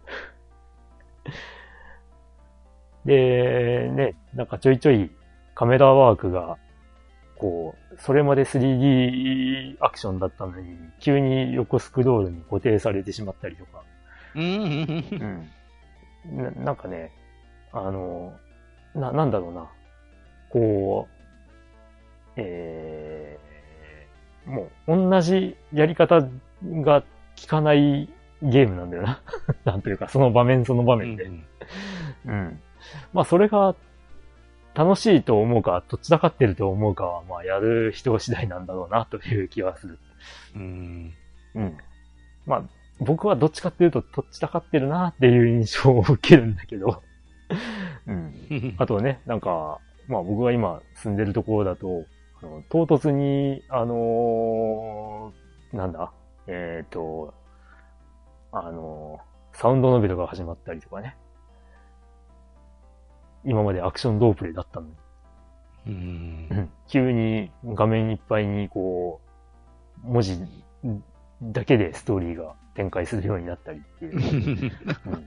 [3.04, 5.10] で、ね、なんかちょいちょい
[5.54, 6.58] カメラワークが、
[7.36, 13.84] こう、それまで 3D アクションだったのに、急に横スクロールに固定されてしまったりとか。
[14.34, 15.50] うん。
[16.30, 17.12] ななんかね、
[17.72, 18.34] あの、
[18.94, 19.68] な、なんだろうな。
[20.50, 21.16] こう、
[22.36, 26.20] えー、もう同じやり方
[26.62, 28.08] が効かない
[28.42, 29.20] ゲームなんだよな。
[29.64, 31.24] なんというか、その場面その場面で。
[31.24, 31.44] うん、
[32.26, 32.60] うん。
[33.12, 33.74] まあ、それが
[34.74, 39.98] 楽しいと思うか、どっちだかってると思うかは、まあ、やる人次第なんだろうな、という気はする。
[40.54, 41.12] うん。
[41.54, 41.76] うん。
[42.44, 42.62] まあ、
[42.98, 47.02] 僕はどっちかっていうと、どっちだかってるな、っていう印象を受けるんだけど。
[48.06, 48.74] うん。
[48.78, 49.78] あとね、なんか、
[50.08, 52.04] まあ僕が今住んでるところだと、
[52.42, 56.12] あの唐突に、あのー、なんだ
[56.46, 57.34] えっ、ー、と、
[58.52, 61.16] あのー、サウンドノベルが始まったりとかね。
[63.44, 64.92] 今までアクションロープレイだったのに。
[65.86, 69.20] うん、急に画面いっぱいにこ
[70.04, 70.36] う、文字
[71.42, 74.72] だけでストーリーが展開するようになったりっていう。
[75.06, 75.26] うん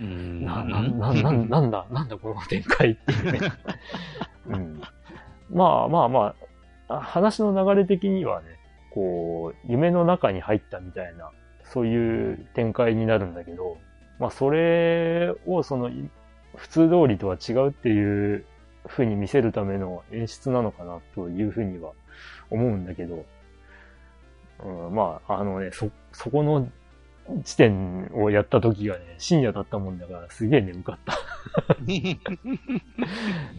[0.00, 0.44] うん。
[0.44, 3.40] な、な、な、な、なんだ、なんだこの展開っていうね。
[4.48, 4.80] うん。
[5.50, 6.34] まあまあま
[6.88, 8.48] あ、話の流れ的にはね、
[8.90, 11.30] こう、夢の中に入ったみたいな、
[11.64, 13.78] そういう展開になるんだけど、
[14.18, 15.90] まあそれをその、
[16.56, 18.44] 普通通りとは違うっていう
[18.86, 21.92] 風に見せるための演出なのかなというふうには
[22.50, 23.24] 思うんだけど、
[24.64, 26.70] うん、まあ、あのね、そ、そこの
[27.44, 31.18] 地点をやった時がね、深夜だったもんだからすげえ眠かった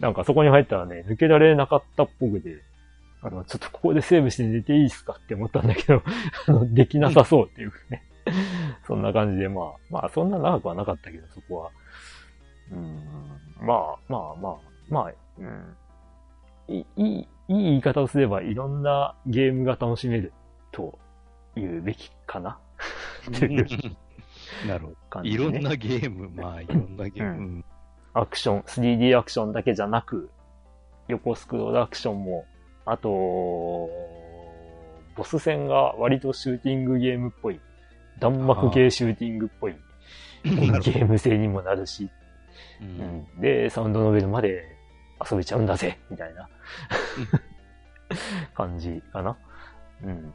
[0.00, 2.62] なんかそこに入ったらね、抜けられなかったっぽくて、
[3.22, 6.02] あの、ちょっとここでセーブして寝ていいっすかって思ったんだけど、
[6.46, 8.04] あの、できなさそうっていうね。
[8.86, 11.70] そんな感じで、まあ、まあそんな長くはなかったけど、そこは。
[12.70, 14.56] うん、まあ、まあまあ、
[14.88, 15.76] まあ、うん。
[16.68, 20.32] いい、いい言い方をすればいろんなゲームが楽しめる
[20.74, 20.98] と
[21.54, 22.58] 言うべきかな？
[23.30, 23.66] っていう
[24.66, 25.22] なるほど。
[25.22, 27.64] ね、いろんなゲーム、まあ、いろんなゲーム、うん。
[28.12, 30.30] アクション、3D アクションだけじゃなく、
[31.08, 32.44] 横スクロールアクションも、
[32.84, 33.08] あと、
[35.16, 37.60] ボス戦が割とシューティングゲームっぽい、
[38.18, 39.76] 弾幕系シューティングっぽい。
[40.44, 42.10] ゲーム性にもなるし、
[42.80, 44.62] うん、で、サウンドノベルまで
[45.30, 46.48] 遊べちゃうんだぜ、みたいな。
[48.54, 49.36] 感じかな。
[50.02, 50.34] うん。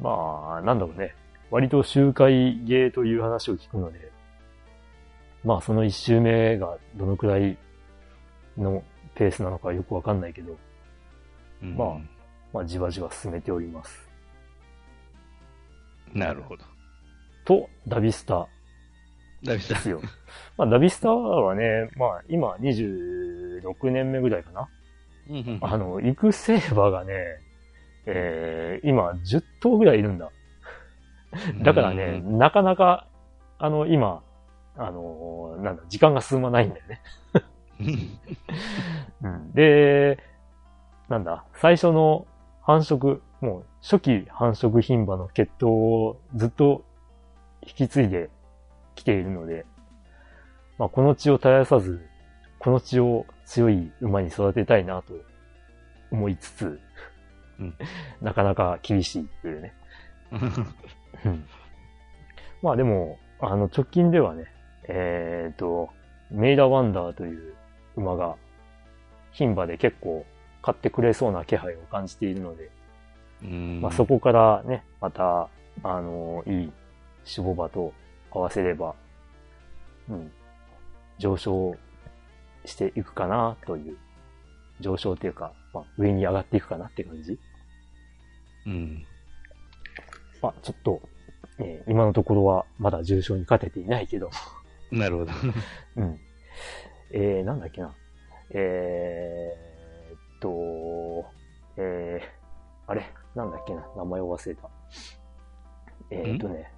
[0.00, 1.14] まあ、なんだろうね。
[1.50, 4.10] 割と周回ゲーという話を聞くので、
[5.44, 7.56] まあその一周目がどのくらい
[8.58, 8.82] の
[9.14, 10.56] ペースなのかよくわかんないけど、
[11.62, 11.88] うん、まあ、
[12.52, 14.08] まあじわじわ進めております。
[16.12, 16.64] なるほど。
[17.44, 18.48] と、ダビスタ。
[19.44, 19.74] ダビスタ。
[19.74, 20.00] ですよ。
[20.58, 24.68] まあダビスタはね、まあ今26年目ぐらいかな。
[25.60, 27.14] あの、行くセーバーがね、
[28.06, 30.30] えー、今10頭ぐらいいるんだ。
[31.62, 33.06] だからね、なかなか、
[33.58, 34.22] あの、今、
[34.76, 37.00] あの、なんだ、時間が進まないんだよね。
[39.22, 40.18] うん、で、
[41.08, 42.26] なんだ、最初の
[42.62, 46.84] 繁殖、もう初期繁殖牝馬の血統をずっと
[47.62, 48.30] 引き継いで
[48.94, 49.66] きているので、
[50.78, 52.06] まあ、この血を絶やさず、
[52.58, 55.14] この血を強い馬に育てたいなと
[56.10, 56.80] 思いつつ、
[57.60, 57.74] うん、
[58.20, 59.74] なかなか厳しいというね。
[61.24, 61.44] うん。
[62.62, 64.46] まあでも、あの、直近ではね、
[64.88, 65.90] えっ、ー、と、
[66.30, 67.54] メイダーワンダーという
[67.96, 68.36] 馬が、
[69.32, 70.24] 牝馬で結構
[70.62, 72.70] 買ってくれそうな気配を感じているので、
[73.80, 75.48] まあそこからね、また、
[75.82, 76.72] あの、いい
[77.36, 77.92] 守護馬と
[78.30, 78.94] 合わせれば、
[80.08, 80.32] うん、
[81.18, 81.76] 上昇
[82.64, 83.96] していくかなという、
[84.80, 87.38] 上昇っていうか、まあ上に上がっていくかなって感じ。
[88.66, 89.06] うん。
[90.42, 91.00] まあ、ちょっと、
[91.58, 94.30] えー、今のところはまだ重症に勝てていないけど。
[94.90, 95.32] なるほど。
[95.96, 96.20] うん。
[97.12, 97.94] えー、なんだっけな。
[98.50, 101.24] えー、っと、
[101.76, 103.04] えー、あれ？
[103.34, 103.86] なんだっけな？
[103.96, 104.70] 名前を忘れた。
[106.10, 106.72] えー、っとね、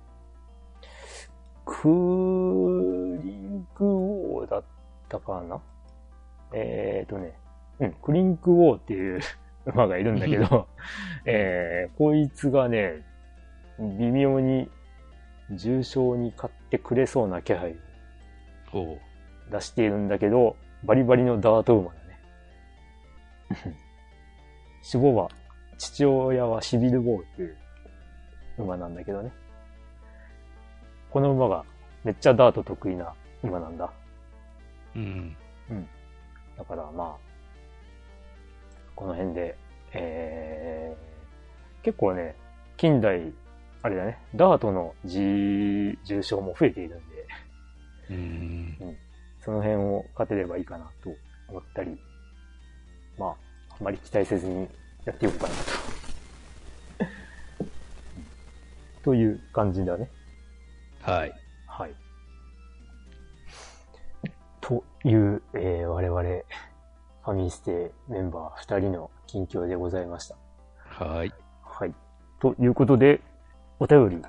[1.64, 4.64] クーリング王だっ
[5.08, 5.60] たかな？
[6.52, 7.38] えー、っとね、
[7.80, 9.20] うん、クリンクウォーっていう
[9.66, 10.68] 馬がいるんだけど、
[11.24, 13.04] えー、こいつがね、
[13.78, 14.70] 微妙に
[15.50, 17.76] 重症に買ってくれそうな気配
[18.72, 18.98] を
[19.50, 23.78] 出しているんだけど、バリバリのダート馬だね。
[24.82, 25.30] 死亡は、
[25.76, 27.56] 父親はシビル・ボーっていう
[28.58, 29.30] 馬なんだけどね。
[31.10, 31.64] この馬が
[32.04, 33.90] めっちゃダート得意な馬なんだ。
[34.94, 35.36] うん。
[35.70, 35.88] うん。
[36.56, 37.27] だからまあ、
[38.98, 39.56] この辺で、
[39.92, 42.34] えー、結構ね、
[42.76, 43.32] 近代、
[43.80, 47.26] あれだね、ダートの重症も増えているんで、
[48.10, 48.16] うん、
[48.80, 48.96] うん。
[49.38, 51.10] その辺を勝てればいいかなと
[51.48, 51.96] 思ったり、
[53.16, 53.30] まあ、
[53.70, 54.66] あまり期待せずに
[55.04, 55.62] やっていこうかなと。
[59.04, 60.10] という感じだね。
[61.02, 61.32] はい。
[61.68, 61.94] はい。
[64.60, 66.42] という、えー、我々、
[67.28, 70.36] ファミステメンバー二人の近況でございました。
[70.86, 71.32] はい。
[71.62, 71.94] はい。
[72.40, 73.20] ということで、
[73.78, 74.22] お便り、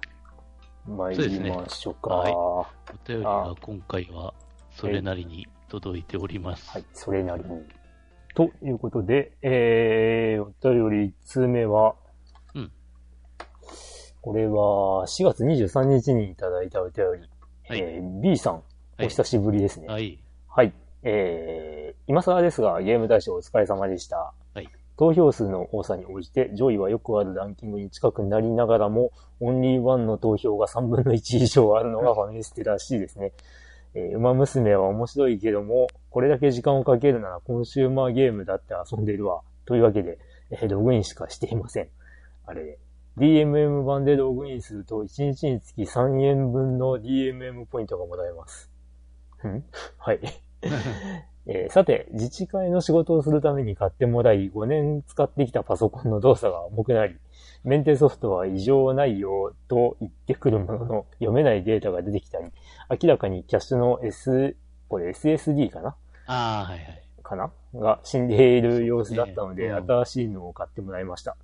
[0.86, 2.14] 参りましょうか。
[2.14, 2.66] うねはい、お
[3.08, 4.34] 便りは今回は、
[4.76, 6.70] それなりに届いております。
[6.72, 7.62] はい、それなりに。
[8.36, 11.96] ということで、えー、お便り1通目は、
[12.54, 12.72] うん。
[14.20, 17.30] これは、4月23日にいただいたお便り、
[17.70, 18.64] はい、えー、B さん、
[19.00, 19.88] お久しぶりですね。
[19.88, 20.20] はい。
[20.50, 20.74] はい。
[21.04, 24.34] えー、今更ですが、ゲーム大賞お疲れ様でした。
[24.54, 24.70] はい。
[24.98, 33.32] 投票数の多さに応じて、上位はよくあるランキングに近くなりながらも、オンリーワンの投票が3分の1以上あるのがファミレステらしいですね。
[33.94, 39.42] えー、馬娘は面白いけども、これだけ時間をかけるならコンシューマーゲームだって遊んでるわ。
[39.66, 40.20] というわけで、
[40.52, 41.90] えー、ログインしかしていません。
[42.46, 42.78] あれ、
[43.18, 48.70] DMM 版でログインすると1日につき3円分の DMM ポイントがもらえます。
[49.48, 49.64] ん？
[49.98, 50.20] はい。
[51.52, 57.16] えー、さて、自治会の仕事をするために買ってもらい、5年使ってきたパソコンの動作が重くなり、
[57.64, 62.52] メンテソフトは異常ないよと言ってくるものの、読めないデータが出てきたり、
[63.02, 64.56] 明らかにキャッシュの S、
[64.90, 65.96] これ SSD かな？
[66.28, 67.04] ああ、はいはい。
[67.24, 67.52] かな？
[67.76, 71.36] が死んでいる様子だったので、新しいのを買ってもらいました。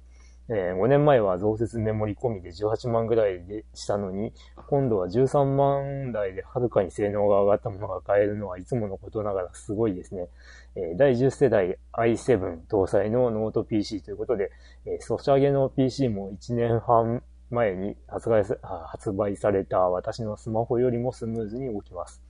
[0.47, 4.31] えー、5年前は増設メモリ込みで18万ぐらいでしたのに、
[4.67, 10.27] 今度は13万台ではるかに性能が上がったものが買えるのはいつものことながらすごいですね。
[10.75, 14.51] えー、第10世代 i7 搭載のノート PC ということで、
[14.85, 22.21] えー、ソシャゲの PC も1年半前に発売発売された私のスマホよりもスムーズに動きます。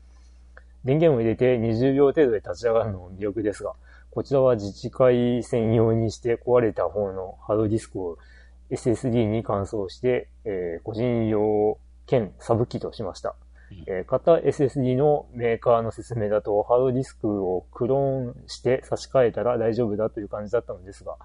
[0.85, 3.73] 電源を入れて20秒程度で立ち上がるのも魅力ですが、
[4.15, 8.17] こちらは自治会専用にして壊れた方のハードディスクを
[8.71, 13.35] SSD に換装して、えー、個人用兼サブ機としました。
[13.87, 21.17] えー、型 SSD のメーカーの説明だと、ハードディスクをクローンして差し替えたら大丈夫だという感じだったのですが、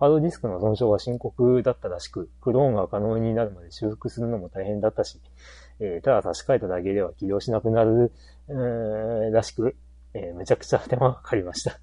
[0.00, 5.20] ハードディスクの損傷は深刻だったらしく、クローンが可能になるまで修復するのも大変だったし、
[5.80, 8.10] えー、ただ差し替えただけでは起動しなくなる、
[8.48, 9.76] えー、らしく、
[10.14, 11.78] えー、めちゃくちゃ手間がかかりました。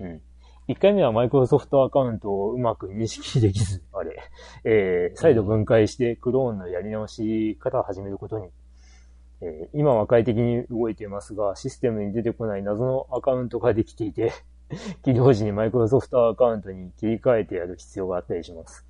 [0.00, 0.20] うん。
[0.68, 4.18] 1回目はマイクロソフトアカウントをうまく認識できず、 あれ、
[4.64, 8.50] えー、再度分解してクローンのやり直し方を始めることに。
[9.40, 14.32] えー、今は快適に動いていますが、システムに出てこない謎のアカウントができていて、
[15.04, 18.84] 起動時にマイクロソフトアカウントに切り替えてやる必要があったりします。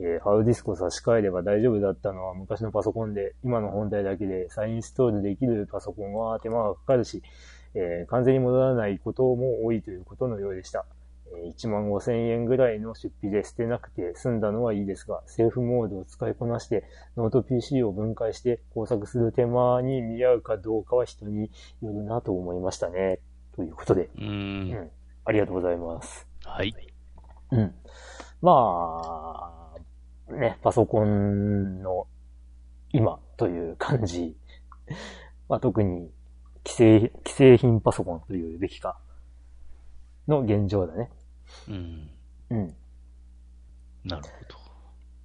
[0.00, 7.22] えー、ハードディスクを差し替えれば大丈夫だったのは昔のパソコンで、今の本体だけで再インストールできるパソコンは手間がかかるし、
[7.74, 10.86] えー、完全に戻らないことも多いということのようでした。
[11.32, 16.84] えー、1万5千円ぐらいの出費で捨てなくて済んだのはいいですが、セーフモードを使いこなして
[17.16, 21.50] ノート PC を分解して工作する手間に見合うかどうかは人に
[21.82, 23.20] よるなと思いましたね。
[23.54, 24.10] ということで。
[24.18, 24.90] うん,、うん。
[25.24, 26.26] ありがとうございます。
[26.44, 26.74] はい。
[27.52, 27.74] うん。
[28.42, 29.72] ま
[30.28, 32.06] あ、ね、パソコンの
[32.92, 34.36] 今という感じ。
[35.48, 36.10] まあ特に
[36.70, 38.96] 既製、既製品パソコンというべきか、
[40.28, 41.10] の現状だね。
[41.68, 42.10] うん。
[42.50, 42.74] うん。
[44.04, 44.60] なるほど。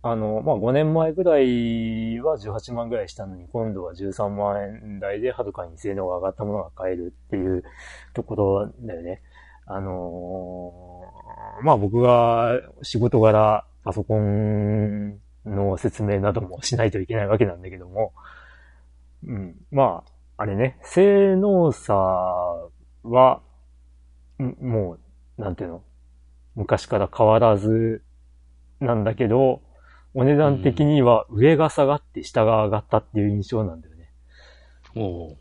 [0.09, 7.63] あの、まあ、5年前ぐらいは18万ぐらいしたのに、今度は13万円台ではるかに性能が上がったものが買えるっていう
[8.13, 9.21] ところだよね。
[9.67, 18.13] あのー、まあ、僕が仕事柄パソコンの説明などもしないといけないわけなんだけども、
[19.27, 19.55] うん。
[19.71, 21.93] まあ、あれね、性能差
[23.03, 23.41] は、
[24.38, 24.97] も
[25.38, 25.83] う、なんていうの？
[26.55, 28.01] 昔から変わらず
[28.79, 29.61] なんだけど、
[30.13, 34.11] お値段的には上が下がって下が上がったっていう印象なんだよね。
[34.95, 35.36] お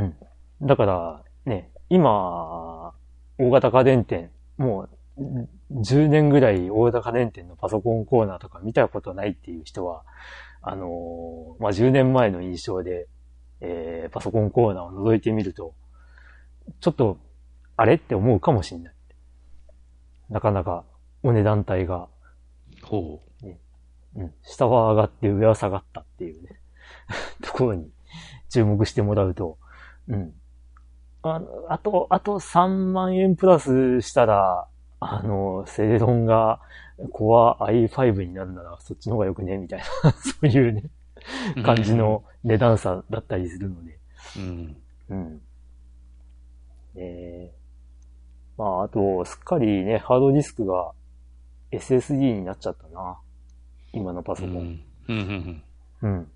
[0.00, 0.16] うん。
[0.62, 2.94] だから、ね、今、
[3.38, 5.48] 大型家電店もう、
[5.82, 10.04] 10年ぐらい大高年店のパソコンコーナーとか見たことないっていう人は、
[10.62, 13.06] あのー、まあ、10年前の印象で、
[13.60, 15.74] えー、パソコンコーナーを覗いてみると、
[16.80, 17.18] ちょっと、
[17.76, 18.94] あれって思うかもしれない。
[20.30, 20.84] なかなか、
[21.22, 22.08] お値段帯が、
[22.82, 23.46] ほう。
[23.46, 23.58] ね、
[24.16, 24.34] うん。
[24.42, 26.60] 下は上がって上は下がったっていうね、
[27.42, 27.90] ところに
[28.48, 29.58] 注目してもらうと、
[30.08, 30.34] うん。
[31.22, 34.68] ああと、あと3万円プラスしたら、
[35.00, 36.60] あの、セレロンが、
[37.12, 39.58] コア i5 になるならそっちの方がよくね？
[39.58, 40.84] みたいな そういうね、
[41.62, 43.98] 感じの値段差だったりするので。
[44.36, 44.76] うん。
[45.10, 45.40] うん。
[46.96, 50.92] えー、まあ、あと、すっかりね、ハードディスクが
[51.72, 53.18] SSD になっちゃったな。
[53.92, 54.80] 今のパソコン。
[55.08, 55.62] うん。
[56.02, 56.30] うん。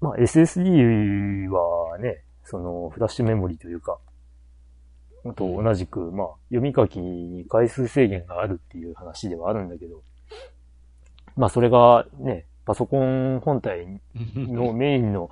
[0.00, 3.98] まあ、SSD はね、その、フラッシュメモリというか、
[5.36, 10.02] と同じく、まあ、読み書きに回数制限があるっていう話ではあるんだけど、
[11.36, 14.00] まあ、それがね、パソコン本体
[14.34, 15.30] の メインの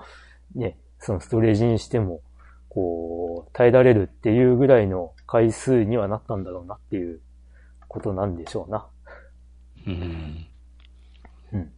[0.54, 2.20] ね、そのストレージにしても、
[2.68, 7.20] こう、耐えられるっていうぐらいの回数にはなったんだろうなっていう
[7.88, 8.86] ことなんでしょうな。
[9.86, 10.46] うん。
[11.52, 11.72] うん。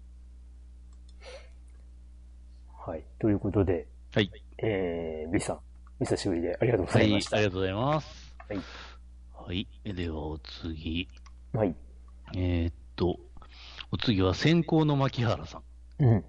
[2.79, 3.05] はい。
[3.19, 4.31] ということで、はい。
[4.59, 5.61] えー、B さん、
[6.01, 7.37] お久しぶりでありがとうございました。
[7.37, 8.37] はい、ありがとうございます。
[8.49, 8.59] はい。
[9.47, 9.95] はい。
[9.95, 11.09] では、お次。
[11.53, 11.75] はい。
[12.35, 13.19] えー、っと、
[13.93, 16.05] お次は先行の牧原さん。
[16.05, 16.25] うん。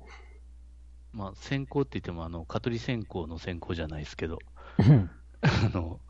[1.13, 4.39] まあ、先行って言っても、あの、蚊取り線香の線香じゃないですけど、
[5.41, 6.01] あの、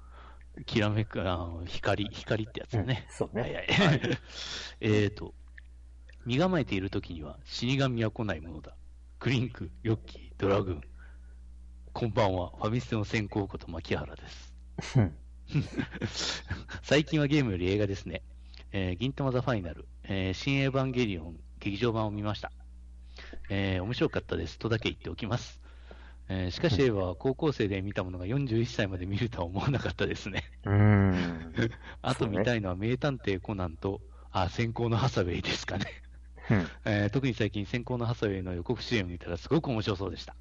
[0.65, 3.05] きらめく、あの光、光ってやつだね。
[3.07, 3.41] うん、そうね。
[3.43, 3.65] はいはい。
[3.65, 3.99] はい、
[4.81, 5.35] えっと、
[6.25, 8.75] 身構えている時には死神は来ないものだ。
[9.19, 10.81] クリンク、ヨッキー、ドラグーン。
[11.93, 14.53] こんばんは、ファミステの先行こと牧原です。
[16.81, 18.23] 最近はゲームより映画ですね。
[18.73, 22.51] えー、銀玉ザファイナル、えー、新エヴァンゲリオン劇場版を見ました。
[23.49, 25.61] えー、面白かったですとだけ言っておきます。
[26.27, 30.43] えー、しかし、映画は高校生で見たものが41歳まで見るとは思わなかったですね。
[30.65, 31.53] うん。
[32.01, 34.01] あと見たいのは名探偵コナンと、
[34.31, 35.85] あ、先行のハサウェイですかね。
[36.85, 40.35] えー、特に最近、先行のハサウェイの予告出演を見たらすごく面白そうでした。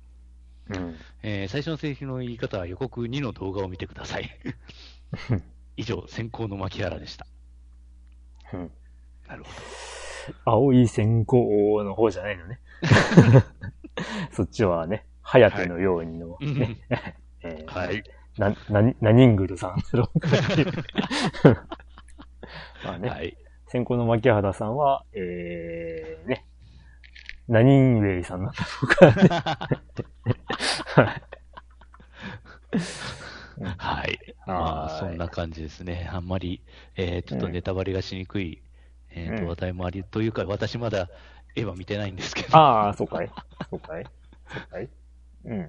[0.71, 4.31] うん、えー、最初のセリフの言い方は予告2の動画を見てください。
[5.77, 7.27] 以上、先行の牧原でした。
[8.53, 8.71] うん、
[9.29, 9.57] なるほど。
[10.45, 12.61] 青い先行の方じゃないのね。
[14.33, 16.77] そっちはね、はやてのようにの、ね、
[17.43, 18.03] えー、はい。
[18.39, 19.77] な、な、なにんぐるさん
[22.85, 23.37] まあね、はい、
[23.67, 26.47] 先行の牧原さんは、えー、ね、
[27.49, 30.35] 何人ウェイさんなんだろうか、ね。
[30.87, 31.23] はい。
[34.47, 36.09] まあ、そんな感じですね。
[36.13, 36.63] あんまり、
[36.97, 38.63] えー、ちょっとネタバレがしにくい、
[39.15, 41.09] うん、えっ、と、話題もあり、というか、私まだ、
[41.55, 42.57] エヴァ見てないんですけど。
[42.57, 43.31] ああ、そうかい。
[43.71, 44.05] そうかい。
[44.49, 44.89] そうかい。
[45.45, 45.67] うん。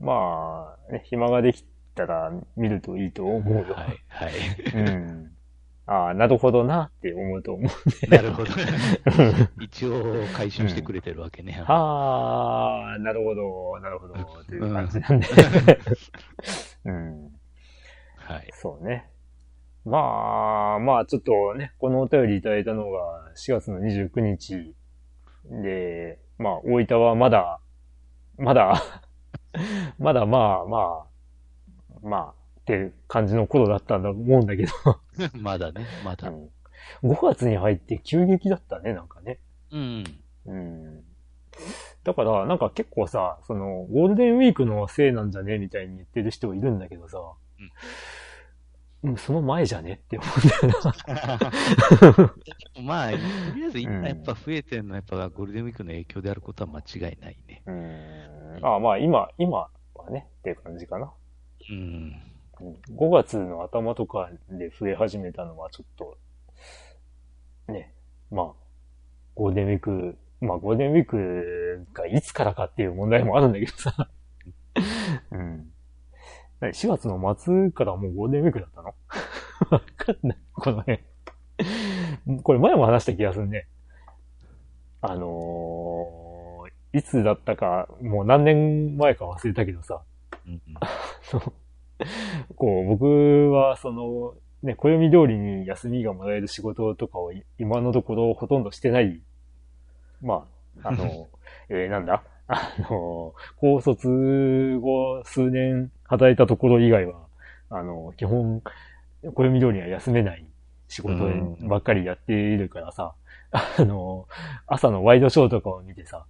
[0.00, 1.64] まあ、ね、暇ができ
[1.94, 3.74] たら見るといいと思うよ。
[3.74, 4.32] はい、はい。
[4.74, 5.32] うん。
[5.86, 8.16] ああ、なるほどなって思うと思う、ね。
[8.16, 8.50] なるほど。
[9.60, 11.56] 一応回収してくれてるわけね。
[11.58, 15.26] うん、ああ、なるほど、なるほど、という感じなんで。
[16.84, 17.32] うん。
[18.16, 18.48] はい。
[18.52, 19.10] そうね。
[19.84, 24.74] まあ、まあちょっとね、このお便りいただいたのが4月の29日
[25.50, 27.58] で、まあ大分はまだ、
[28.38, 28.74] まだ
[29.98, 31.06] まだまあまあ、
[32.02, 34.72] まあ、って感じの頃だったんだと思うんだけど
[35.40, 36.48] まだね、まだ、うん。
[37.02, 39.38] 5月に入って急激だったね、なんかね。
[39.72, 40.04] うん。
[40.46, 41.04] うん。
[42.04, 47.18] だから、なんか結構さ、その、ゴールデンウィークのせいなんじゃねみたいに言ってる人いるんだけどさ、
[49.04, 50.26] うん、その前じゃねって思
[50.62, 50.80] うんだよ
[52.76, 52.82] な。
[52.82, 53.16] まあ、と
[53.56, 57.62] りあえず今やっぱ増えてるのはやっぱゴールデンウィークの影響であることは間違いないね。
[57.66, 58.58] うん。
[58.62, 61.12] ああまあ今、今はねっていう感じかな。
[61.70, 62.31] うん。
[62.94, 67.92] 5月の頭とかで増え始めたのはちょっと、ね、
[68.30, 68.52] まあ、
[69.34, 74.08] ゴールデンウィーク、まあゴールデンウィークがいつからかっていう問題もあるんだけどさ。
[75.32, 75.72] うん。
[76.60, 78.94] 4月の末からもうゴールデンウィークだったの？
[79.70, 80.38] わかんない。
[80.52, 81.00] この辺。
[82.42, 83.66] これ前も話した気がするね。
[85.00, 90.02] あのー、いつだったか、もう何年前か忘れたけどさ。
[90.46, 90.60] うんうん、
[92.56, 99.20] こう、僕は、その、ね、暦通りに休みがもらえる仕事とかを今のところほとんどしてない。
[100.22, 100.46] ま
[100.82, 101.28] あ、あの、
[101.68, 102.22] えー、なんだ？
[102.48, 107.26] あの、高卒後数年働いたところ以外は、
[107.70, 108.62] あの、基本、
[109.22, 110.44] 暦通りには休めない
[110.88, 111.24] 仕事
[111.66, 113.14] ばっかりやっているからさ、
[113.52, 114.26] あの、
[114.66, 116.26] 朝のワイドショーとかを見てさ、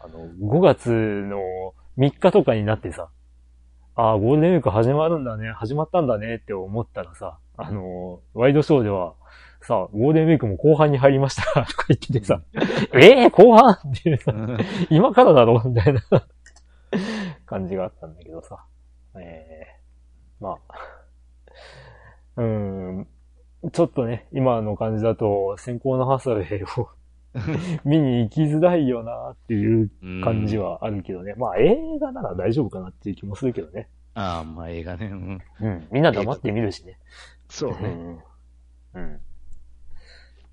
[0.00, 3.08] あの、5月の3日とかになってさ、
[3.94, 6.36] ああ、ゴールデンウィーク始まるんだね、始まったんだね。
[6.36, 9.14] って思ったらさ、あの、ワイドショーでは、
[9.60, 11.42] さ、ゴールデンウィークも後半に入りました。
[11.66, 12.40] とか言っててさ、
[12.94, 14.32] ええー、後半っていうさ、
[14.88, 15.62] 今からだろ？
[15.64, 16.00] みたいな
[17.46, 18.64] 感じがあったんだけどさ、
[19.16, 20.74] ええー、まあ、
[22.38, 23.08] うん、
[23.72, 26.88] ちょっとね、今の感じだと、先行のハサウェイを
[27.84, 29.90] 見に行きづらいよなっていう
[30.22, 31.34] 感じはあるけどね。
[31.36, 33.88] まあ映画なら大丈夫かなっていう気もするけどね。
[34.14, 35.06] ああ、まあ映画ね。
[35.06, 35.40] うん。
[35.60, 35.88] うん。
[35.90, 36.98] みんな黙って見るしね。
[37.48, 38.20] そうね。
[38.94, 39.02] うん。
[39.02, 39.20] うん。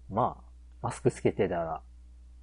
[0.10, 0.44] まあ、
[0.82, 1.82] マスクつけてたら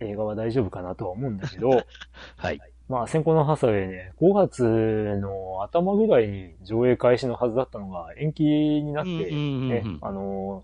[0.00, 1.70] 映画は大丈夫かなとは思うんだけど。
[2.36, 2.60] はい。
[2.88, 4.62] まあ、先行のハサウェイね、5月
[5.20, 10.62] の頭ぐらいに上映開始のはずだったのが延期になって、ね、あの、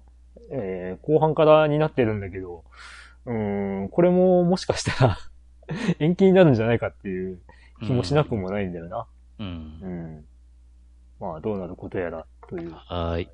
[0.50, 2.62] えー、後半からになってるんだけど、
[3.26, 5.18] うん、これももしかしたら
[6.00, 7.40] 延期になるんじゃないかっていう
[7.80, 9.06] 気もしなくもないんだよな。
[9.38, 9.46] うん。
[9.46, 10.24] うん。
[11.20, 12.74] まあ、どうなることやらという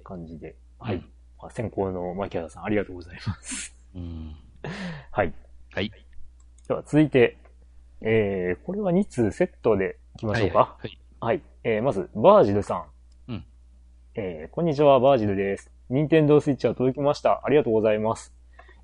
[0.04, 0.56] 感じで。
[0.78, 0.96] はい。
[0.96, 1.04] はい、
[1.40, 3.74] まあ、先行の牧原さん、ありがとうございます。
[3.94, 4.36] うん。
[5.10, 5.32] はい。
[5.72, 5.90] はい。
[6.68, 7.38] では、続いて、
[8.00, 10.58] えー、これは2通セットでいきましょうか。
[10.58, 10.98] はい、はい。
[11.20, 11.42] はい。
[11.64, 12.76] えー、まず、バージルさ
[13.28, 13.32] ん。
[13.32, 13.44] うん。
[14.14, 15.72] えー、こんにちは、バージルです。
[15.88, 17.40] 任天堂スイッチは届きました。
[17.44, 18.37] ありがとうございます。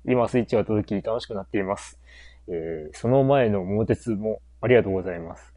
[0.07, 1.99] 今スイッチが届き楽しくなっています。
[2.47, 5.53] えー、その前の桃鉄もありがとうございます。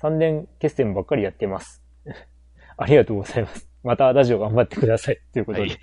[0.00, 1.82] 3年決戦ばっかりやってます。
[2.76, 3.68] ありがとうございます。
[3.82, 5.20] またラジオ頑張ってください。
[5.32, 5.78] ということで、はい、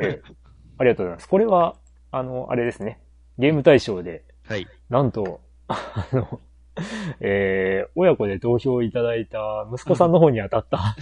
[0.00, 0.34] えー、
[0.78, 1.28] ありがとうございます。
[1.28, 1.76] これは、
[2.10, 3.00] あの、あれですね。
[3.38, 4.66] ゲーム対象で、はい。
[4.90, 5.78] なんと、あ
[6.12, 6.40] の、
[7.20, 10.96] えー、親子で投票いただいた息子さんの方に当たった、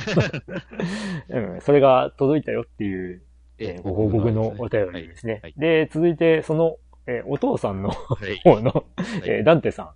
[1.31, 3.23] うん、それが届いたよっていう
[3.61, 5.35] えー、ご報告のお便りですね。
[5.35, 7.91] はいはい、で、続いて、その、えー、お父さんの
[8.43, 8.85] 方の、
[9.25, 9.91] えー、ダンテさん。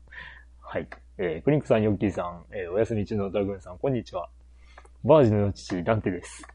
[0.61, 0.89] はい。
[1.17, 4.29] えー、クリンクさん、ヨッキーさん、えー、お休み中のドラグーンさん、こんにちは。
[5.05, 6.47] バージの父、ダンテです。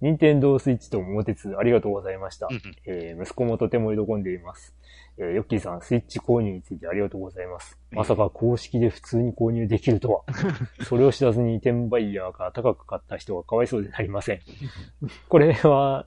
[0.00, 2.48] 任天堂スイッチと桃鉄、ありがとうございました。
[2.86, 4.74] えー、息子もとても喜んでいます。
[5.18, 7.78] えー、ヨッキーさん、スイッチ購入についてありがとうございます。
[7.90, 10.24] まさか公式で普通に購入できるとは。
[10.84, 14.40] それを知らずに転売ヤーが高く買った人はかわいそうでなりません。
[15.28, 16.06] これは、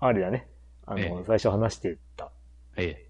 [0.00, 0.48] あれだね。
[0.86, 2.30] あの、ええ、最初話してた。
[2.76, 3.08] ええ。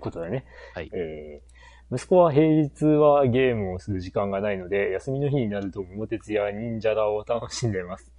[0.00, 0.44] ことだね。
[0.74, 0.90] はい。
[0.92, 8.12] えー、息子は平日はゲームをする時間がないので、休みの日になると桃鉄や忍者らを楽しんでいます。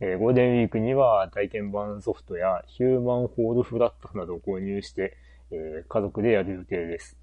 [0.00, 5.16] えー、ゴールデンウィークには体験版ソフトやヒューマンホールフラットなどを購入して、
[5.50, 7.16] えー、家族でやる予定です。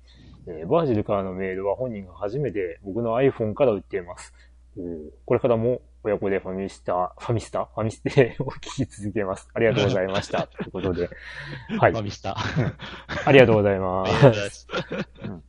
[0.47, 4.33] えー、バージルからのメールは本人が初めて僕の iPhone から売っています。
[5.25, 9.47] これからも親子でファミスタ、ファミスタファミステ を聞き続けます。
[9.53, 10.47] ありがとうございました。
[10.57, 11.09] ということで。
[11.79, 11.91] はい。
[11.91, 12.35] ファミスタ。
[13.25, 14.67] ありがとうございます。
[15.23, 15.43] うん、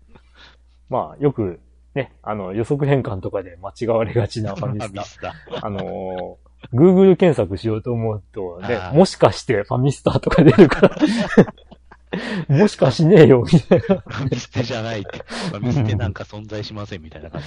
[0.88, 1.60] まあ、よく、
[1.94, 5.04] ね、あの、予測変換とかで間違われがちなファミスタ。
[5.04, 10.96] スタあのー、Google 検索しようと思うと、ね、もしかしてファミスタとか出るから。
[12.48, 13.84] もしかしねえよ、みたいな。
[13.86, 15.18] ファミステじゃないって。
[15.18, 17.46] ファミステなんか存在しません、みたいな感じ。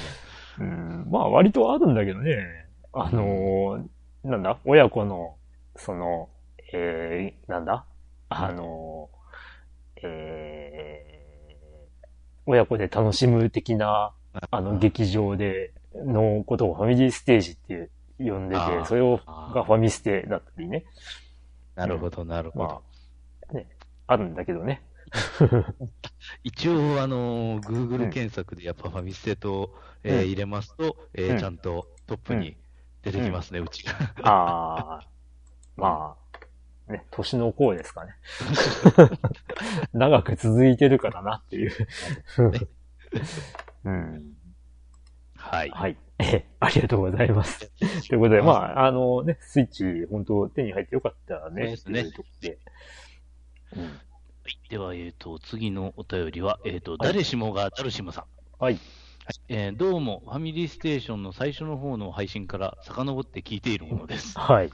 [0.59, 2.65] うん、まあ割とあるんだけどね。
[2.93, 4.57] あのー、なんだ？
[4.65, 5.35] 親子の、
[5.75, 6.29] その、
[6.73, 7.85] えー、なんだ？
[8.29, 11.55] あのー、えー、
[12.45, 14.13] 親子で楽しむ的な、
[14.51, 17.89] あの、劇場で、のことをファミリーステージって
[18.19, 20.85] 呼んでて、それを、がファミステだったりね。
[21.75, 22.65] なるほど、なるほど。
[22.65, 22.81] ま
[23.51, 23.67] あ、ね、
[24.07, 24.81] あるんだけどね。
[26.43, 32.57] 一応、あの、Google 検索でやっぱファミステと、うん、えー、入れますと、えー、ちゃんとトップに
[33.03, 33.93] 出てきますね、うちが。
[34.23, 35.07] ああ、
[35.75, 36.15] ま
[36.87, 38.13] あ、ね、年の功ですかね。
[39.93, 41.71] 長く続いてるからなっていう
[43.83, 44.33] うん。
[45.35, 45.69] はい。
[45.69, 45.97] はい。
[46.59, 47.71] ありがとうございます。
[48.07, 51.75] ということで、まあ、あのね、スイッチ、本当手に入ってよかったね。
[51.77, 52.11] そうですね。
[52.41, 52.57] で
[53.75, 53.99] うん、
[54.69, 58.25] では、えっ、ー、と、次のお便りは、えっ、ー、と、はい、誰しもがダルシムさん。
[58.59, 58.79] はい。
[59.49, 64.37] えー、どうも、ファミリーステーションの最初の方の配信から遡って聞いているものです。
[64.39, 64.71] はい。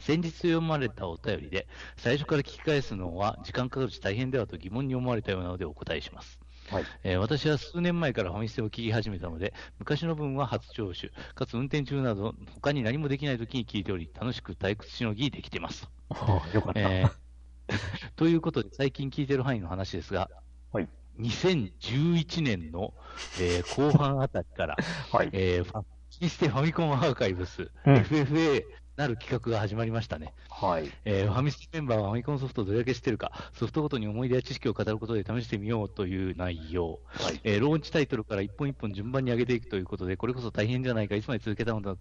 [0.00, 6.40] 先日読まれたお便りで、最初から聞き返すのは時間かかるし大変ではと疑問に思われたようなのでお答えします。
[6.70, 15.88] はいえー、私は数年前からファミステを聞き始めたので、昔の分は初聴取、かつ運転中など、他に何もできない時に聞いており、楽しく退屈しのぎできています。
[16.52, 16.80] よかった。
[16.80, 17.10] えー、
[18.16, 20.30] ということで、最近聞いている範囲の話ですが、
[20.72, 20.88] はい。
[21.18, 22.94] 2011年の、
[23.40, 24.76] えー、後半あたりから、
[25.12, 25.84] はい、えー、ファ
[26.20, 28.64] ミステファミコンアーカイブス、うん、FFA
[28.96, 30.34] なる企画が始まりましたね。
[30.50, 30.90] はい。
[31.04, 37.00] えー、ファミステメンバーはファミコンソフトをどれだけ知ってるか、ソフトごとに思い出や知識を語ることで試してみようという内容。
[37.06, 37.40] はい。
[37.44, 41.96] えー、ローンチタイトルから一本一本順番に上げていくということで、これこそ大変じゃないか、いつまで続けたのだ、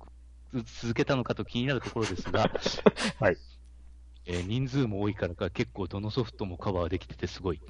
[0.81, 2.51] 続けたのかと気になるところですが、
[3.19, 3.37] はい。
[4.25, 7.61] えー、人数も多いからか結構どのソフトもカバーできててすごい。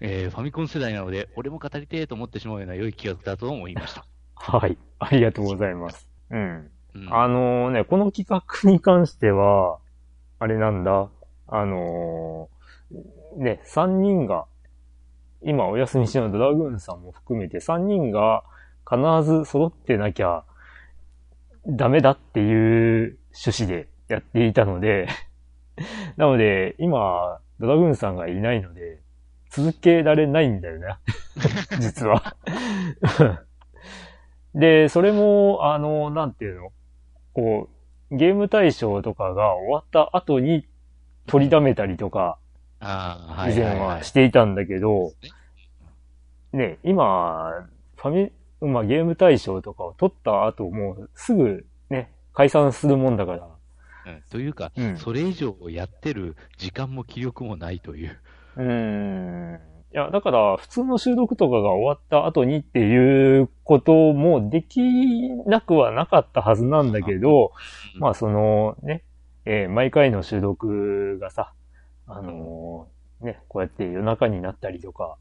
[0.00, 4.04] えー、ファミコン世代なので、俺も語りてえと思ってしまうような良い企画だと思いました。
[4.34, 4.76] はい。
[4.98, 6.08] ありがとうございます。
[6.30, 6.70] うん。
[7.10, 9.78] あのね、この企画に関しては、
[10.38, 11.08] あれなんだ、
[11.48, 14.46] あのー、ね、3人が、
[15.42, 18.44] 今お休み中のドラグーンさんも含めて3人が
[18.88, 18.98] 必
[19.30, 20.44] ず揃ってなきゃ
[21.66, 25.08] ダメだっていう趣旨でやっていたので
[26.16, 29.00] なので、今、ドラグーンさんがいないので、
[29.50, 30.86] 続けられないんだよね。
[31.80, 32.36] 実は。
[34.54, 36.72] で、それも、あの、なんていうの？
[37.32, 37.68] こ
[38.10, 40.66] う、ゲーム対象とかが終わった後に
[41.26, 42.38] 取りだめたりとか、
[42.80, 45.12] 以前はしていたんだけど、
[46.52, 47.66] ね、今、
[47.96, 53.48] ファミ、まあ、ゲーム対象とかを取った後もうすぐね、解散するもんだから。
[54.06, 58.18] うん、というか、うん、それ以上やってる時間も気力もないという。
[58.56, 59.60] うん。
[59.92, 64.80] いや、だから、普通の収録とかが終わった後にっていうこともでき
[65.46, 67.52] なくはなかったはずなんだけど、
[67.98, 69.04] まあ、その、ね、
[69.44, 71.52] えー、毎回の収録がさ、
[72.06, 75.16] あのー、ね、こうやって夜中になったりとか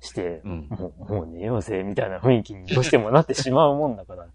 [0.00, 4.26] して、 うん、もう、もう寝ようぜ、みたいな雰囲気にどうしてもなってしまうもんだから、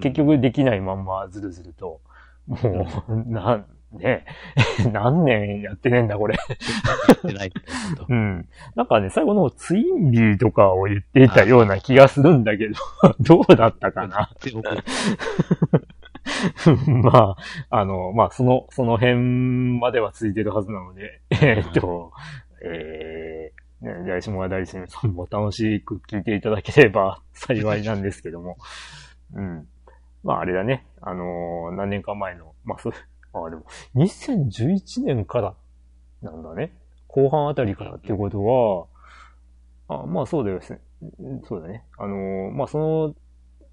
[0.00, 2.00] 結局できないまんまずるずると、
[2.46, 3.64] もう、な、
[3.98, 4.24] ね。
[4.92, 6.34] 何年やってねえんだ、これ。
[6.34, 7.52] やってない。
[8.08, 8.48] うん。
[8.74, 12.74] なんかね、最後のツインビーとかを言っていたような気がするんだけど、
[13.20, 14.30] どうだったかな。
[17.02, 17.36] ま
[17.70, 22.12] あ、あの、まあ、その、その辺まではついてるはずなので、えー、っと、
[22.62, 28.56] えー、ね、じゃあ、下川大先さんも楽しく聞いていただければ幸いなんですけども、
[29.34, 29.68] うん。
[30.24, 32.92] まあ、あれだね、あのー、何年か前の、まあ、そう、
[33.34, 33.64] あ、でも、
[33.94, 35.54] 2011年から
[36.22, 36.72] なんだね。
[37.08, 38.86] 後半あたりからってことは、
[39.86, 40.80] あまあそうだよね。
[41.44, 41.84] そうだね。
[41.98, 43.14] あのー、まあその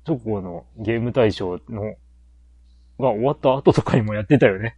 [0.06, 1.96] 直後のゲーム大賞の、
[3.00, 4.78] が終わった後とかにもやってたよね。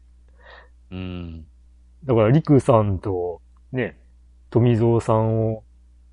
[0.91, 1.45] うん。
[2.05, 3.97] だから、リクさんと、ね、
[4.49, 5.63] 富蔵さんを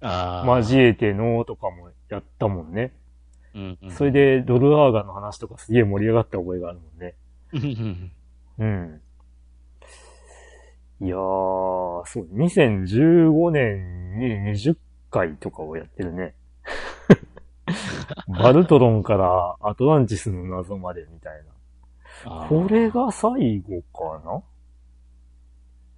[0.00, 2.92] 交えてのとかもやったもんね。
[3.54, 7.14] うん、うん、それで、ドルアーガの話とかすげえ盛り上がった覚えがあるもんね。
[8.58, 9.00] うん。
[11.02, 14.76] いやー、そう、2015年に20
[15.10, 16.34] 回とかをやってるね。
[18.28, 21.42] バルトロンからアトランティスの謎までみたい
[22.24, 22.46] な。
[22.48, 24.42] これが最後かな？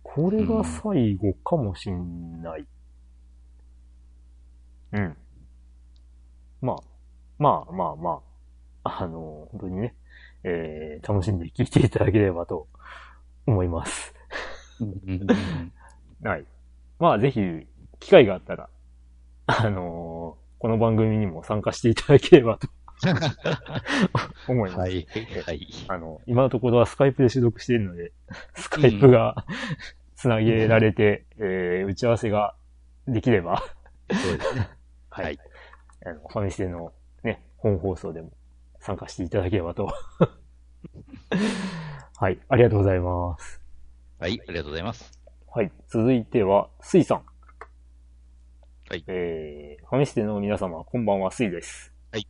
[0.03, 2.67] これが最後かもしんない。
[4.93, 5.17] うん。
[6.61, 6.77] まあ、
[7.43, 8.21] まあまあま
[8.85, 9.97] あ、あの、本当にね、
[10.45, 12.69] えー、楽しんで聞いていただければと
[13.49, 14.15] 思います。
[16.23, 16.45] はい。
[17.01, 17.41] まあ、ぜひ、
[17.99, 18.69] 機会があったら、
[19.47, 22.69] あのー、この番組にも参加していただければと
[24.47, 24.79] 思います。
[24.79, 25.09] はい。
[25.45, 25.67] はい。
[25.89, 28.13] あの、今のところはスカイプで収録しているので、
[28.55, 29.45] スカイプが、
[30.15, 32.55] つなげられて、うん、えー、打ち合わせが
[33.09, 33.65] できれば
[34.13, 34.69] そうですね。
[35.11, 35.39] はい。
[36.07, 36.93] あの、ファミステのね、
[37.63, 38.33] 本放送でも
[38.81, 39.89] 参加していただければと
[42.17, 43.61] はい、ありがとうございます。
[44.19, 45.13] はい、ありがとうございます。
[45.47, 47.25] はい、続いては、スイさん。
[48.89, 49.05] はい。
[49.07, 51.93] えー、ファミステの皆様、こんばんは、スイです。
[52.13, 52.27] はい。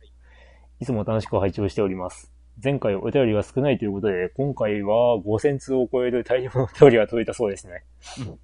[0.79, 2.31] いつも楽しく拝聴しております。
[2.63, 7.83] 前回お便りが少ないということで、今回は5000通を超える大量のお便りが届いたそうですね。
[8.19, 8.39] うん、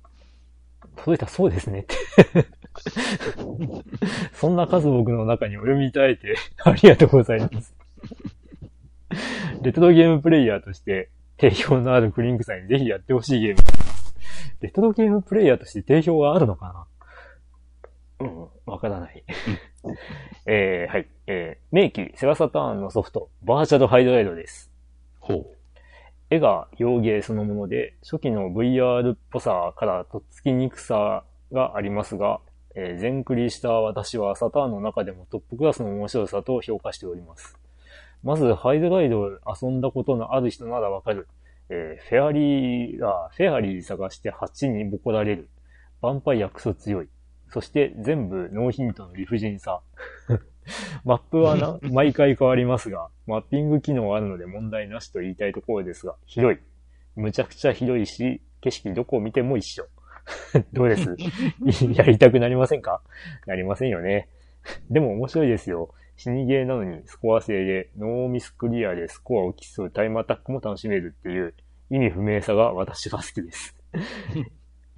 [0.99, 1.95] 届いたそうですねって
[4.33, 7.75] そんな数僕の中にお読みいただいて ありがとうございます。
[9.61, 13.61] レトロゲームプレイヤーとして定評のあるクリンクさんにぜひやってほしいゲーム。
[14.61, 16.87] レトロゲームプレイヤーとして定評があるのか
[18.19, 18.27] な？
[18.27, 19.23] うん、わからない。
[20.45, 21.07] えー、はい。
[21.27, 24.68] えー、名機セガサターンのソフト、バーチャルハイドライドです。
[26.29, 32.39] 絵が洋芸そのもので、初期の VR っぽさからとっつきにくさがありますが、
[32.75, 37.57] えー、全クリした私はサターンの中でもトップクラスの面白さと評価しております。
[38.23, 39.29] まず、ハイドライドを
[39.61, 41.27] 遊んだことのある人ならわかる。
[41.69, 45.49] えー、フェアリー、あ、フェアリー探して8にボコられる。
[46.03, 47.09] ヴァンパイアクソ強い。
[47.49, 49.81] そして全部ノーヒントの理不尽さ。
[51.05, 56.59] マップはな、毎回変わりますが、マッピング機能あるので問題なしと言いたいところですが、広い。
[57.15, 59.85] むちゃくちゃ広いし、景色どこを見ても一緒。
[60.73, 61.15] どうです？
[61.93, 63.01] やりたくなりませんか？
[63.47, 64.27] なりませんよね。
[64.89, 65.93] でも面白いですよ。
[66.17, 71.53] 死にゲーなのにスコア制でノーミスクリアでスコアを競うタイムアタックも楽しめるっていう
[71.89, 73.75] 意味不明さが私は好きです。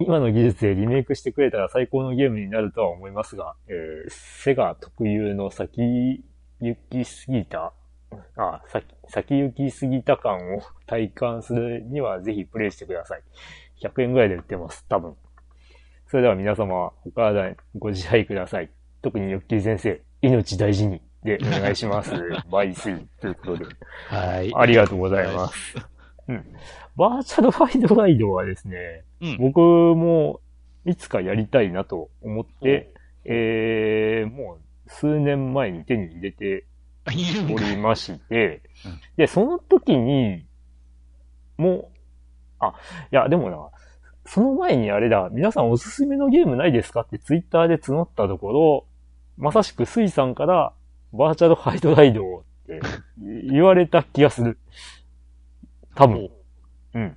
[0.06, 6.24] 今の技術でリメイクしてくれたら最高のゲームになるとは思いますが、えー、セガ特有の先
[6.60, 7.72] 行きすぎた、
[8.36, 13.22] あ、先、先行きすぎた感を体感するにはぜひプレイしてください。
[13.82, 15.14] 100円ぐらいで売ってます、多分。
[16.08, 18.70] それでは皆様、お体ご自愛ください。
[19.02, 21.00] 特にヨッキー先生、命大事に。
[21.24, 22.12] で、お願いします。
[22.50, 23.64] バイスイということで。
[24.08, 24.52] はい。
[24.54, 25.76] ありがとうございます。
[26.32, 26.56] うん。
[26.96, 30.40] バーチャルファイドライドはですね、うん、僕も
[30.84, 32.92] いつかやりたいなと思って、
[33.24, 36.66] えー、もう数年前に手に入れて
[37.06, 38.62] おりまして、
[39.16, 40.44] で、その時に、
[41.56, 41.86] もう、
[42.58, 42.74] あ、
[43.10, 43.70] いや、でもな、
[44.24, 48.86] その前にあれだ、皆さんおすすめのゲームないですかってツイッターで募ったところ、
[49.36, 50.72] まさしくスイさんから
[51.12, 52.80] バーチャルハイドライドって
[53.50, 54.58] 言われた気がする。
[55.94, 56.30] 多分。
[56.94, 57.16] うん。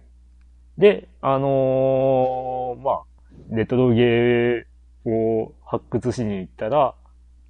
[0.77, 3.03] で、あのー、まあ、
[3.49, 6.95] レトロゲーを発掘しに行ったら、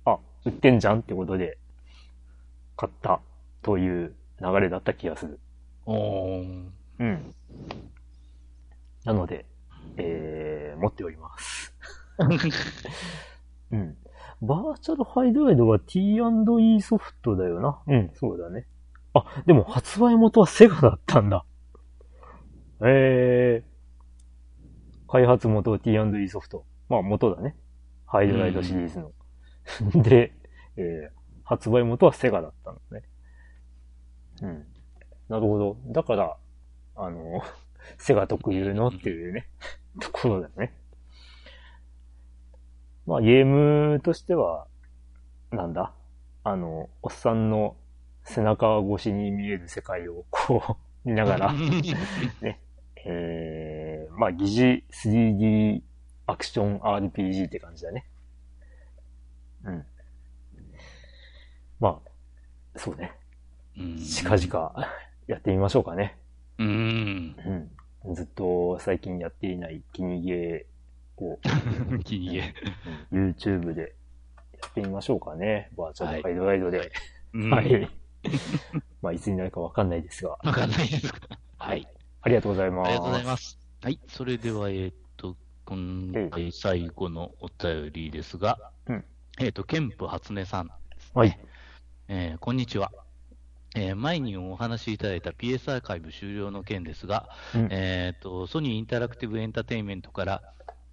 [0.06, 1.58] あ、売ってんじゃんってことで、
[2.78, 3.22] 買った
[3.62, 5.40] という流れだった気がする。
[5.86, 6.66] おー。
[7.00, 7.36] うん。
[9.06, 9.46] なので、
[9.98, 11.74] えー、持っております。
[13.72, 13.98] うん。
[14.42, 17.80] バーチャルハイドライドは T&E ソフトだよな。
[17.88, 18.66] うん、そうだね。
[19.16, 21.45] あ、でも発売元はセガだったんだ。
[22.82, 26.66] えー、開発元 T&E ソフト。
[26.89, 27.55] まあ元だね。
[28.05, 29.13] ハイドライドシリーズの。
[30.03, 30.34] で、
[30.76, 31.09] えー、
[31.45, 33.03] 発売元はセガだったのね。
[34.41, 34.66] うん。
[35.30, 35.78] なるほど。
[35.88, 36.38] だから、
[36.97, 37.41] あの、
[37.97, 39.47] セガ特有のっていうね、
[40.01, 40.78] ところだね。
[43.05, 44.68] まあゲームとしては、
[45.51, 45.93] なんだ？
[46.43, 47.78] あの、おっさんの
[48.26, 50.76] 背中越しに見える世界をこう、
[51.08, 51.54] 見ながら
[52.42, 52.60] ね、
[53.06, 55.82] えー、まあ疑似 3D
[56.26, 58.06] アクション RPG って感じだね。
[59.64, 59.86] うん。
[61.80, 62.02] ま
[62.76, 63.12] あ、そうね。
[63.76, 64.76] 近々
[65.28, 66.18] やってみましょうかね。
[66.58, 67.36] うん。
[68.04, 68.16] うん。
[68.16, 71.40] ずっと最近やっていない気にゲーを、
[72.04, 73.36] 気にゲー。
[73.36, 73.96] YouTube で
[74.62, 75.70] やってみましょうかね。
[75.78, 76.92] バーチャルガイドガイドで。
[77.52, 77.74] はい。
[77.74, 77.90] はい、
[79.02, 80.32] まあ、いつになるかわかんないですが。
[80.44, 81.14] わかんないです
[81.58, 81.88] はい。
[82.22, 82.88] ありがとうございます。
[82.88, 83.60] ありがとうございます。
[83.82, 84.00] はい。
[84.08, 89.06] それでは、えっ、ー、と、今回最後のお便りですが、うん、
[89.40, 90.74] えっ、ー、と、ケンプ初音さん、ね、
[91.14, 91.40] はい。
[92.08, 92.92] えー、こんにちは。
[93.76, 100.42] えー、前にお話しいただいた PS アーカイブ終了の件ですが、うん、えっ、と、ソニーインタラクティブエンターテインメントから、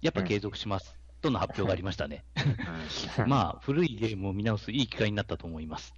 [0.01, 2.25] やっぱ継続します、うん、との発表がありましたね。
[3.25, 5.93] まあ、古いゲームを見直すいい機会になったと思います。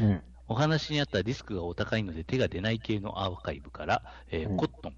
[0.00, 4.96] うん、お話にあったリスクがお高いので手が出ない系のアーカイブから、えー、コットン、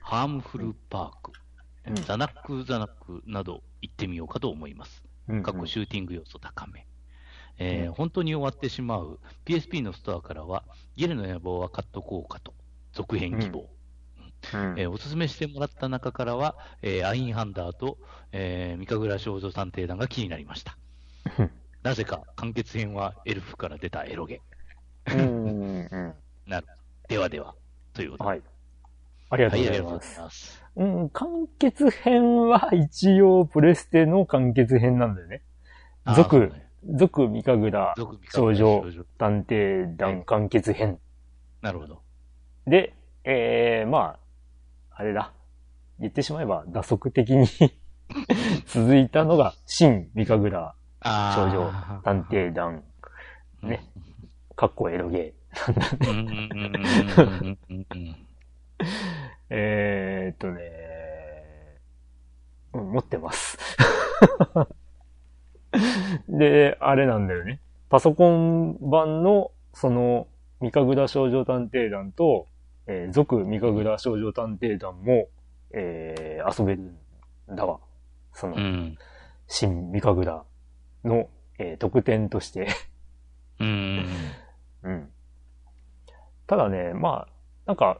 [0.00, 5.04] ハームフルパーク、ザナックザナックなど行ってみようかと思います。
[5.44, 6.84] 過去シューティング要素高め。
[7.58, 10.64] えー、本当に終わってしまう PSP のストアからは、
[10.96, 12.52] ゲルの野望は買っとこうかと、
[12.92, 13.68] 続編希望。
[14.54, 17.98] うん、えー、おすすめしてもらった中からは、えー、アインハンダーと、
[18.32, 20.76] えー、三神楽少女探偵団が気になりました。
[21.84, 24.40] なぜか完結編はエルフから出たエロゲ。
[25.06, 26.14] うんうん
[26.46, 26.62] な
[27.08, 27.54] ではでは、
[27.92, 28.30] ということで。
[28.30, 28.42] はい。
[29.30, 30.18] ありがとうございます。
[30.18, 35.42] はい、ますうん、完結編は一応プレステの完結編なんだよね。
[36.16, 36.52] 続、
[36.84, 37.94] 続三神楽
[38.32, 38.82] 少女
[39.18, 40.98] 探偵団完結編。
[41.60, 42.02] なるほど。
[42.66, 42.94] で、
[43.24, 44.18] えー、ま
[44.90, 45.32] あ、あれだ。
[46.00, 47.46] 言ってしまえば、打足的に
[48.66, 50.74] 続いたのが、新三神楽
[51.04, 51.70] 少女
[52.02, 52.82] 探偵団。
[53.62, 53.84] ね。
[54.54, 55.32] かっこエロゲー。
[59.50, 60.70] えーっとね、
[62.72, 63.58] うん、持ってます。
[66.28, 67.60] で、あれなんだよね。
[67.88, 70.28] パソコン版の、その、
[70.60, 72.46] 三神楽少女探偵団と、
[72.86, 75.28] えー、続三神楽少女探偵団も、
[75.72, 76.94] えー、遊べる
[77.52, 77.80] んだわ。
[78.32, 78.96] その、うん、
[79.46, 80.46] 新三神楽
[81.04, 81.28] の、
[81.58, 82.68] えー、特典として
[83.62, 84.06] うん。
[84.82, 85.08] うん。
[86.46, 87.28] ただね、まあ、
[87.66, 87.98] なんか、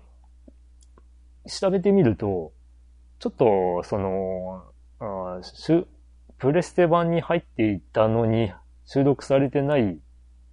[1.46, 2.52] 調べてみると、
[3.18, 4.64] ちょっと、その、
[5.00, 5.40] あ
[6.38, 8.52] プレステ版に入っていたのに
[8.84, 10.00] 収録されてない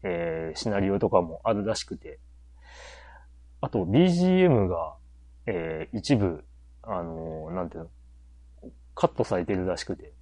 [0.03, 2.19] えー、シナリオとかもあるらしくて、
[3.61, 4.95] あと BGM が、
[5.45, 6.43] えー、一部、
[6.83, 7.89] あのー、なんていうの、
[8.95, 10.13] カットされてるらしくて。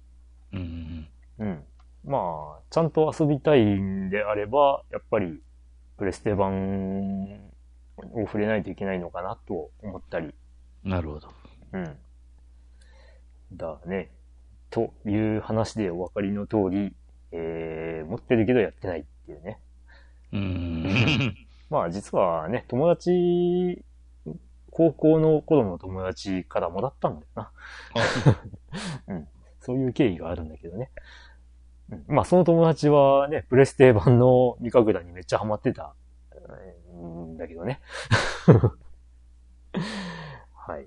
[0.52, 1.08] うん。
[1.38, 1.64] うん。
[2.08, 5.42] まあ、ちゃんと遊びたいんであれば、やっぱり、
[5.98, 7.22] プレステ版
[7.98, 10.34] を触れないといけないのかなと思ったり。
[10.84, 11.28] なるほど。
[11.72, 11.96] うん。
[13.52, 14.10] だね。
[14.70, 16.94] という話でお分かりの通り、
[17.32, 19.58] えー、持ってるけどやってないっていうね。
[20.32, 21.36] うん。
[21.68, 23.84] まあ実はね、友達、
[24.70, 27.52] 高校の頃の友達からもらったんだよな。
[29.08, 29.28] うん。
[29.60, 30.90] そういう経緯があるんだけどね。
[31.90, 35.94] うん、まあその友達はね、プレステ版のミカグラにめっちゃハマってた
[36.94, 37.80] んだけどね。
[40.54, 40.82] はい。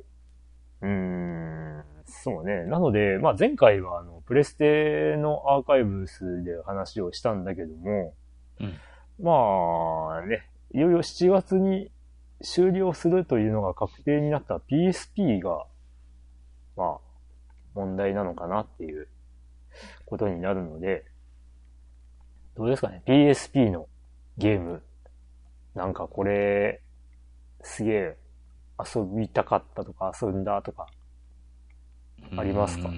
[0.82, 2.66] うーん、そうね。
[2.66, 8.14] なので、まあ前回はあの、プレステのアーカイブスで話をしたんだけども、
[8.60, 8.74] うん、
[9.20, 11.92] まあね、いよいよ7月に
[12.42, 15.66] 終了するというのが確定になった PSP が、
[16.76, 17.00] まあ、
[17.74, 19.08] 問題なのかなっていう
[20.06, 21.06] ことになるので、
[22.56, 23.88] どうですかね ?PSP の
[24.38, 24.84] ゲーム。
[25.76, 26.82] なんかこれ、
[27.62, 28.18] すげえ
[28.96, 30.88] 遊びたかったとか遊んだとか、
[32.38, 32.90] ありますか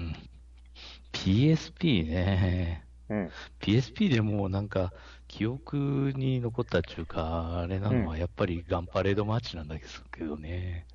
[1.12, 2.84] ?PSP ね。
[3.08, 3.30] うん。
[3.60, 4.92] PSP でもなんか、
[5.28, 10.86] 記憶に残ったっていうか、あれなのはやっぱりガンパレードマッチなんだけどね。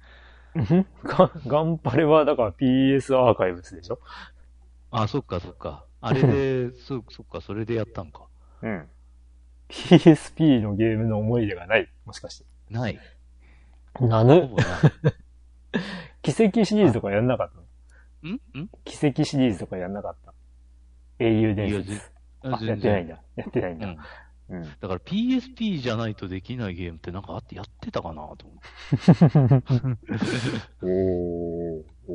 [1.04, 4.00] ガ ガンパレはだから PS アーカイブスでしょ？
[4.92, 5.86] あ、そっかそっか。
[6.02, 8.28] あれで、そ、そっか、それでやったんか。
[8.62, 8.88] うん。
[9.70, 12.46] PSP のゲームの思い出がないもしかして。
[12.70, 13.00] ない。
[14.00, 14.50] なぬ
[16.22, 17.58] 奇跡シリーズとかやんなかった
[18.28, 18.34] の？
[18.34, 18.64] ん？
[18.64, 18.70] ん？
[18.84, 20.34] 奇跡シリーズとかやんなかった
[21.20, 22.12] 英雄伝説。
[22.42, 23.22] あ、やってないんだ。
[23.36, 23.96] やってないんだ。
[24.50, 24.64] うん。
[24.64, 28.58] だから PSP じゃないとできないゲームってなんかあってやってたかなと思っ
[29.62, 29.66] て。
[30.82, 32.14] おー、お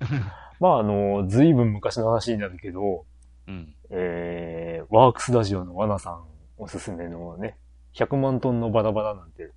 [0.00, 0.47] ー。
[0.60, 3.04] まあ、あの、ずいぶん昔の話になるけど、
[3.46, 3.74] うん。
[3.90, 6.24] えー、ワークスタジオのワナさん
[6.58, 7.56] おすすめのね、
[7.94, 9.50] 100万トンのバラバラなんて、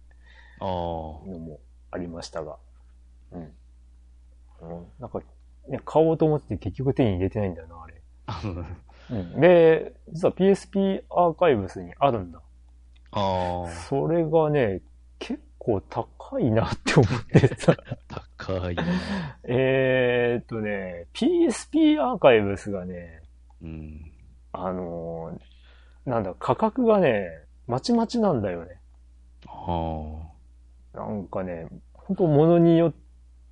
[0.60, 0.68] ああ。
[0.68, 2.58] のもありましたが、
[3.32, 3.42] うん。
[3.42, 5.20] うん、なんか、
[5.68, 8.02] ね、買おうと思って結局手に入れてないんだよな、あれ。
[9.12, 12.42] うん、で、実は PSP アーカイブスにあるんだ。
[13.12, 13.70] ああ。
[13.70, 14.82] それがね、
[15.20, 17.78] 結構高いなって思ってさ。
[18.40, 18.76] 高い。
[19.44, 23.22] えーっとね、PSP アーカイブスがね、
[23.62, 24.12] うん、
[24.54, 27.28] あのー、なんだ、価格がね、
[27.68, 28.80] まちまちなんだよね。
[29.46, 30.32] は
[30.96, 30.98] あ。
[30.98, 32.94] なんかね、本当物によっ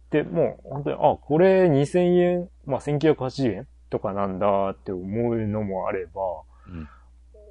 [0.10, 6.22] て、もう本当に、あ、これ2000円、まあ1980円とかなんだって思うのもあれば、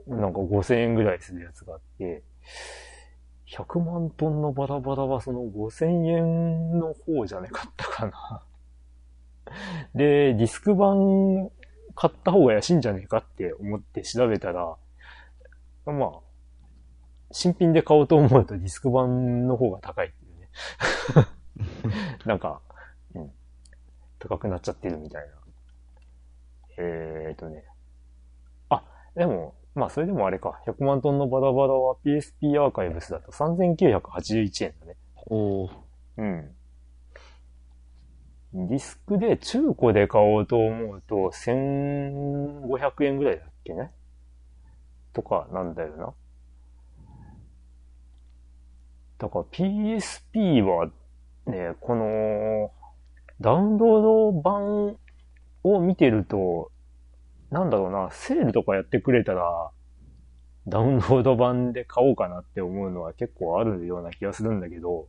[0.09, 2.25] うん、なんか5000円ぐらいするやつがあって、
[3.51, 8.43] 100万トンのバラバラはその5000円の方じゃなかったかな。
[9.95, 11.51] で、ディスク版
[11.95, 14.77] 買った方が安いんじゃねえかって思って調べたら、
[15.87, 16.11] まあ、
[17.33, 21.27] 新品で買おうと思うとディスク版の方が高いっていうね。
[22.27, 22.61] なんか、
[23.15, 23.33] うん、
[24.19, 25.35] 高くなっちゃってるみたいな。
[26.77, 27.65] えー、っとね。
[28.69, 28.85] あ、
[29.15, 30.61] でも、まあそれでもあれか。
[30.67, 34.97] 100万トンのバラバラは PSP アーカイブスだと3981円だね。
[35.27, 35.71] おー。
[36.19, 36.51] うん。
[38.69, 43.91] ディスクで中古で買おうと思うと1500円ぐらいだっけね？
[45.13, 46.15] とかなんだよな。
[49.19, 50.89] だから PSP は
[51.47, 52.71] ね、この
[53.41, 54.97] ダウンロード版
[55.65, 56.71] を見てると、
[57.51, 59.71] なんだろうな、セールとかやってくれたら、
[60.67, 65.09] ダウンロード版で買おうかなって思うのは結構あるような気がするんだけど、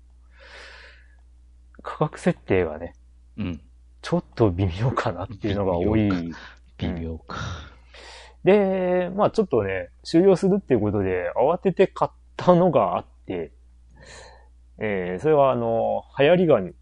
[1.82, 2.94] 価格設定がね、
[3.38, 3.62] うん。
[4.02, 6.10] ちょっと微妙かなっていうのが多い。
[6.78, 7.38] 微妙か。
[8.44, 13.52] で、まあちょっとね、終了するっていうことで慌てて買ったのがあって、
[14.78, 16.74] えー、それはあの、流行りガニっ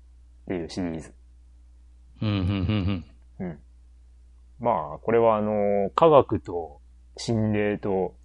[0.47, 1.13] ていうシリーズ。
[2.21, 3.05] うん、うん、うん、
[3.39, 3.59] うん。
[4.59, 6.81] まあ、これはあの、科学と
[7.15, 8.15] 心霊と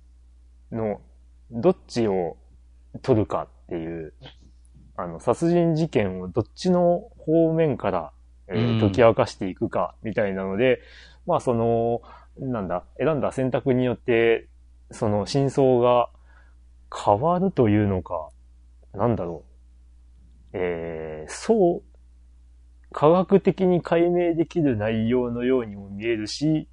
[0.71, 1.01] の、
[1.51, 2.37] どっちを
[3.03, 4.15] 取るかっていう、
[4.97, 8.13] あの、殺人事件をどっちの方面から、
[8.49, 10.81] えー、解き明かしていくか、みたいなので、うん、
[11.27, 12.03] まあその、
[12.39, 14.49] なんだ、選んだ選択によって、
[14.91, 16.09] その真相が
[16.95, 18.31] 変わるというのか、
[18.95, 19.53] なんだろう。
[20.55, 21.83] えー、そう、
[22.93, 26.69] 科学的に解明できる内容のようにも見えるし、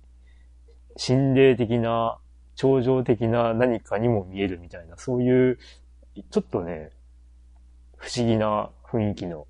[0.98, 2.20] 心霊的な
[2.56, 5.58] 超常的な何かにも見えるみたいな、そういう、
[6.30, 6.92] ちょっとね、
[7.98, 9.48] 不思議な雰囲気の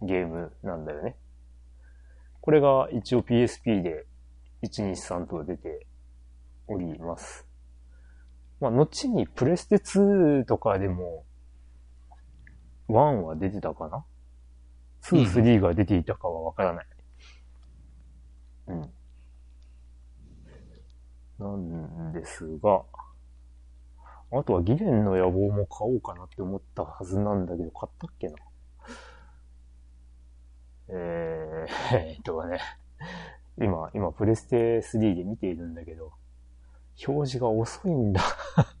[0.00, 1.16] ゲームなんだよね。
[2.40, 4.06] これが一応 PSP で
[4.62, 5.86] 123と出て
[6.66, 7.46] おります。
[8.60, 11.24] まあ、後にプレステ2とかでも、
[12.88, 14.04] 1は出てたかな？
[15.02, 16.86] ?2、3が出ていたかはわからない。
[18.68, 18.90] うん。
[21.38, 22.84] なんですが、
[24.30, 28.34] あとはギレンの野望も買おうかなって思ったはずなんだけど、買ったっけな？
[30.88, 32.60] えー、えっとね、
[33.58, 36.12] 今、今、プレステ3で見ているんだけど、
[37.06, 38.20] 表示が遅いんだ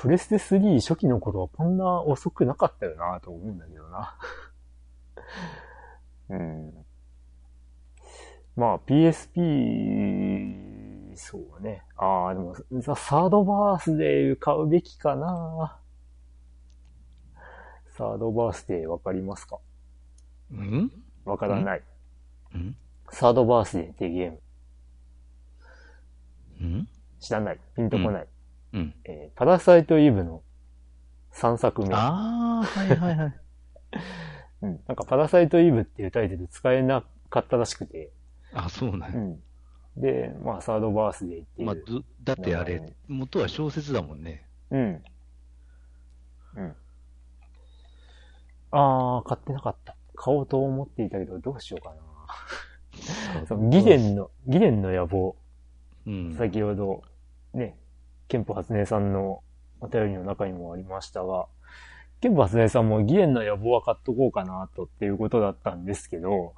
[0.00, 4.16] プレステ3初期の頃はこんな遅くなかったよなと思うんだけどな
[6.30, 6.86] うん。
[8.56, 9.36] まあ PSP、
[11.14, 11.84] そうね。
[11.96, 15.78] ああ、でも、ザ・サードバースデー買うべきかな
[17.88, 19.58] サードバースデーわかりますか？
[20.54, 20.90] ん？
[21.26, 21.82] わからない。
[22.56, 22.74] ん？
[23.10, 24.32] サードバースデーっていうゲー
[26.64, 26.78] ム。
[26.78, 26.88] ん？
[27.18, 27.60] 知らない。
[27.76, 28.28] ピンとこない。
[28.72, 28.94] うん。
[29.04, 30.42] えー、パラサイトイブの
[31.32, 31.94] 3作目。
[31.94, 33.40] ああ、はいはいはい。
[34.62, 34.80] うん。
[34.86, 38.10] なんかパラサイトイブっていうタイトル使えなかったらしくて。
[38.52, 39.42] あ、そうなん、うん、
[40.00, 41.66] で、まあ、サードバースデーっていう。
[41.66, 41.76] まあ、
[42.24, 44.46] だってあれ、元は小説だもんね。
[44.70, 45.02] うん。
[46.56, 46.76] うん。
[48.72, 49.96] ああ、買ってなかった。
[50.14, 53.46] 買おうと思っていたけど、どうしようかな。
[53.46, 55.36] そのギデンの、ギデンの野望。
[56.06, 56.34] うん。
[56.36, 57.02] 先ほど、
[57.54, 57.76] ね、
[58.30, 59.42] 憲法発明さんの
[59.80, 61.46] お便りの中にもありましたが、
[62.20, 66.54] 憲法発明さんもギデンの野望は買っとこうかなとっていうことだったんですけど、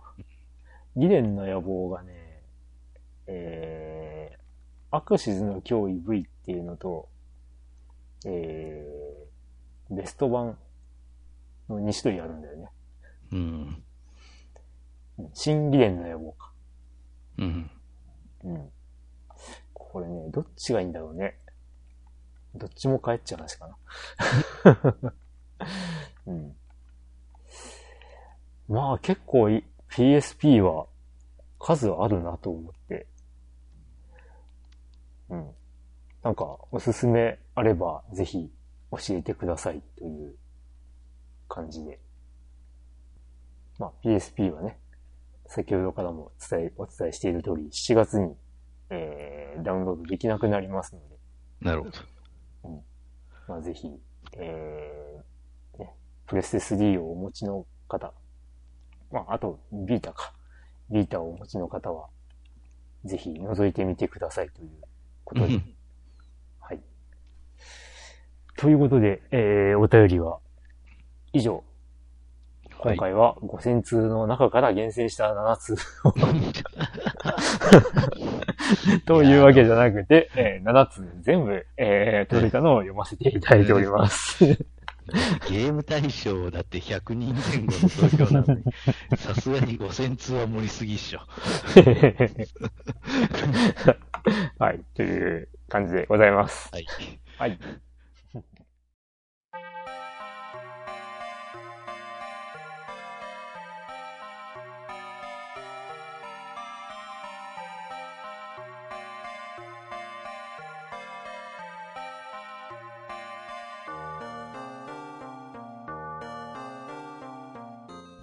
[0.96, 2.42] ギデンの野望がね、
[3.26, 7.08] えー、アクシズの脅威 V っていうのと、
[8.26, 10.58] えー、ベスト版
[11.70, 12.68] の2種類あるんだよね。
[13.32, 13.82] うん。
[15.32, 16.52] 新ギデンの野望か。
[17.38, 17.70] うん。
[18.44, 18.68] うん。
[19.72, 21.38] これね、どっちがいいんだろうね。
[22.54, 25.14] どっちも帰っちゃう話かな。
[26.26, 26.56] うん。
[28.68, 29.48] まあ結構
[29.90, 30.86] PSP は
[31.58, 33.06] 数あるなと思って。
[35.30, 35.50] うん。
[36.22, 38.50] なんかおすすめあればぜひ
[38.90, 40.34] 教えてくださいという
[41.48, 41.98] 感じで。
[43.78, 44.78] まあ PSP はね、
[45.46, 48.34] 先ほどからも伝え、お伝えしている通り7月に、
[48.90, 51.16] えー、ダウンロードできなくなりますので。
[51.60, 51.98] なるほど。
[53.48, 53.54] うん。
[53.54, 53.88] まあぜひ、
[54.38, 55.94] えー、ね、
[56.26, 58.12] プレステ3をお持ちの方、
[59.10, 60.32] まあ、あと、ビータか。
[60.90, 62.08] ビータをお持ちの方は、
[63.04, 64.70] ぜひ覗いてみてくださいという
[65.24, 65.60] ことで。
[66.60, 66.80] はい。
[68.56, 70.38] ということで、えー、お便りは
[71.32, 71.64] 以上。
[72.82, 76.12] 今回は5000通の中から厳選した7通を
[79.06, 84.44] というわけじゃなくて、えー、7つ全部、えー、届いたのを読ませていただいております
[85.48, 88.62] ゲーム対象だって100人前後の投票なんで、
[89.16, 91.20] さすがに5000通は盛りすぎっしょ。
[94.58, 96.70] はい、という感じでございます。
[96.72, 96.86] はい。
[97.36, 97.58] はい。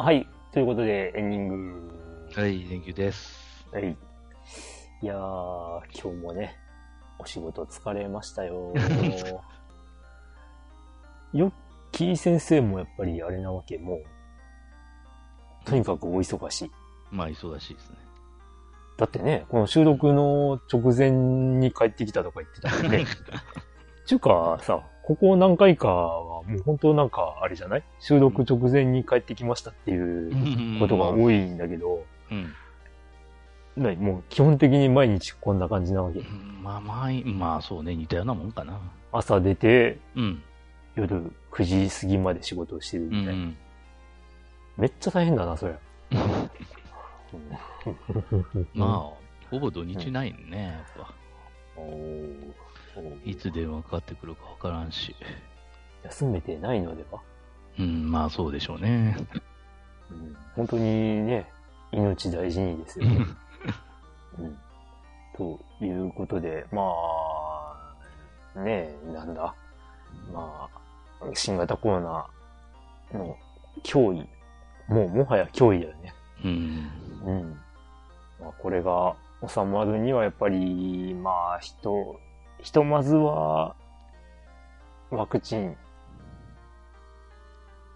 [0.01, 0.29] はい。
[0.53, 1.91] ということで、エンディング。
[2.33, 3.67] はい、Thank you です。
[3.69, 3.97] はい。
[5.01, 6.55] いやー、今日もね、
[7.19, 8.73] お仕事疲れましたよ。
[11.33, 11.51] よっ
[11.91, 14.03] きー先生もやっぱりあれなわけ、もう、
[15.65, 16.71] とにかくお忙しい。
[17.11, 17.97] まあ、忙しいですね。
[18.95, 23.05] だってね、この収録の直前に帰ってきたとか言ってたもんね。
[24.07, 27.83] ちゅうかさ、ここ何回かはもう本当なんかあれじゃない？
[27.99, 32.53] 収録直前に帰ってきましたっていうことが多いんだけど、うん。
[33.75, 36.21] なもう基本的に毎日こんな感じなわけ。
[36.61, 38.79] まあまあ、まあそうね、似たようなもんかな。
[39.11, 40.43] 朝出て、うん。
[40.93, 43.31] 夜9時過ぎまで仕事をしてるみたいな。
[43.31, 43.57] うん、
[44.77, 45.73] めっちゃ大変だな、それ。
[48.75, 48.89] まあ、
[49.49, 51.13] ほぼ土日ないね、やっぱ。
[53.25, 55.15] いつ電話かかってくるかわからんし。
[56.03, 57.21] 休めてないのでは？
[57.79, 59.17] うん、まあそうでしょうね。
[60.11, 60.83] うん、本当に
[61.23, 61.49] ね、
[61.91, 63.25] 命大事にですよね。
[64.37, 64.57] うん、
[65.35, 66.81] ということで、ま
[68.55, 69.53] あ、ねえ、なんだ？
[70.33, 70.69] ま
[71.21, 72.27] あ、新型コロナ
[73.13, 73.37] の
[73.83, 74.27] 脅威、
[74.87, 76.13] もうもはや脅威だよね。
[76.43, 76.89] うん。
[77.25, 77.59] うん。
[78.39, 79.15] まあ、これが
[79.47, 82.19] 収まるにはやっぱり、まあ、人、
[82.61, 83.75] ひとまずは、
[85.11, 85.75] ワクチン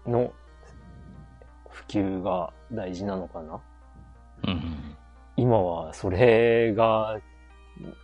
[0.06, 0.32] の
[1.68, 3.60] 普及が大事なのかな？
[4.46, 4.96] うん。
[5.36, 7.18] 今はそれが、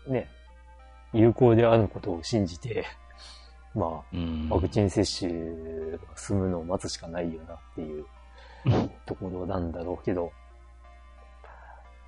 [0.08, 0.28] ね、
[1.12, 2.84] 有効であることを信じて、
[3.74, 5.32] まあ、ワクチン接種
[5.96, 8.04] が進むのを待つしかないよなっていう
[9.06, 10.32] ところなんだろうけど、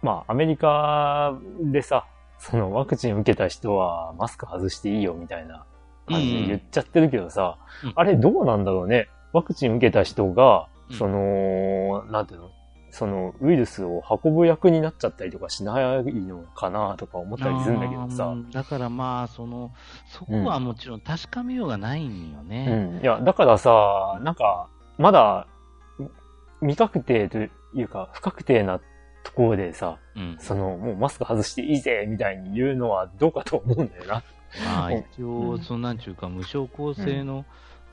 [0.03, 2.07] まあ、アメリカでさ、
[2.43, 5.64] そのワクチン受けた人はマスク外していいよみたいな
[6.07, 9.09] 感じで言っちゃってるけどさ、うん、あれどうなんだろうね。
[9.32, 10.66] ワクチン受けた人が、
[10.99, 12.51] その、なんていうの？
[12.90, 18.34] そのウイルスを運ぶ役になっちゃったりとかしないのかなとか思ったりするんだけどさ。
[18.53, 19.72] だからまあ、その、
[20.09, 22.66] そこはもちろん確かめようがないんよね。
[22.68, 23.03] うん。
[23.03, 24.68] いや、だからさ、なんか、
[24.99, 25.47] まだ、
[26.61, 27.49] 未確定とい
[27.82, 28.78] うか、不確定な
[29.23, 34.23] ところでさ、うん、その、もうマスク外していいぜみたいに言うのはどうかと思うんだよな。
[34.64, 37.45] まあ、 一応、そのなんちゅうか、無症候性の、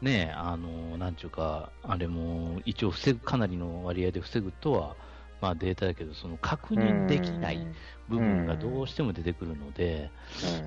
[0.01, 4.95] ね、あの、なんちゅうか、あれも、一応防ぐ、かなりの割合で防ぐとは、
[5.41, 7.65] まあデータだけど、その確認できない
[8.09, 10.11] 部分がどうしても出てくるので、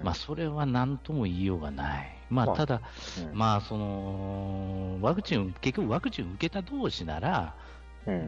[0.02, 2.16] まあそれは何とも言いようがない。
[2.30, 2.80] まあただ、
[3.34, 7.54] まあその、ワクチン、結局ワクチン受けた同士なら、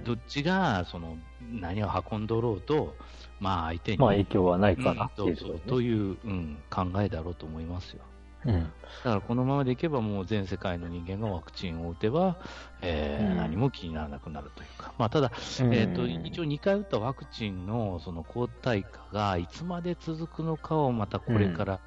[0.05, 1.17] どっちがその
[1.51, 2.95] 何を運んどろうと、
[3.41, 3.99] まあ相手に。
[3.99, 5.07] まあ影響はないかな。
[5.07, 8.03] っていう、ね、そうという、うん、考えだろうと思いますよ。
[8.47, 8.61] うん、だ
[9.03, 12.37] からこのままでいけば、もう全世界の人間がワクチンを打てば、
[12.83, 21.81] えー、うん、何も気にならなくなるというか、まあ、ただ、えーと、一応2回打ったワクチンのその抗体価がいつまで続くのかをまたこれから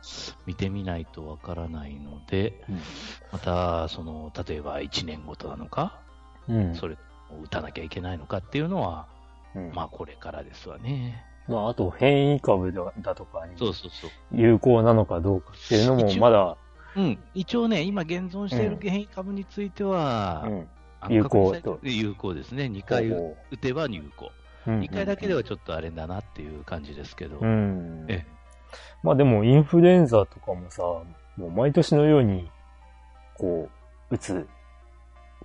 [0.45, 2.79] 見てみないとわからないので、うん、
[3.31, 5.99] またその例えば1年ごとなのか、
[6.73, 6.97] それを
[7.43, 9.07] 打たなきゃいけないのかっていうのは、
[9.73, 11.23] まあこれからですわね。
[11.47, 14.09] まあ、あと変異株だとかにそうそうそう。
[14.33, 16.57] 有効なのかどうかっていうのもまだ、
[16.95, 21.79] うん、一応ね、今現存している変異株については、うん、有効と。
[21.83, 22.65] 有効ですね。
[22.65, 24.31] 2回打てば有効。
[24.65, 27.37] 2回だけではちょっとあれだなっていう感じですけど。
[27.39, 28.05] うん。
[28.09, 28.25] え
[29.03, 30.83] まあでもインフルエンザとかもさ、
[31.37, 32.51] もう毎年のように、
[33.35, 33.69] こ
[34.11, 34.47] う、打つ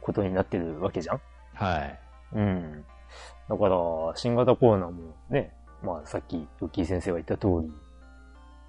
[0.01, 1.21] ことになってるわけじゃん
[1.55, 1.99] はい。
[2.35, 2.85] うん。
[3.49, 3.77] だから、
[4.15, 7.73] 新型コロナもね、まあさっき、ヨッキー先生が言った通り、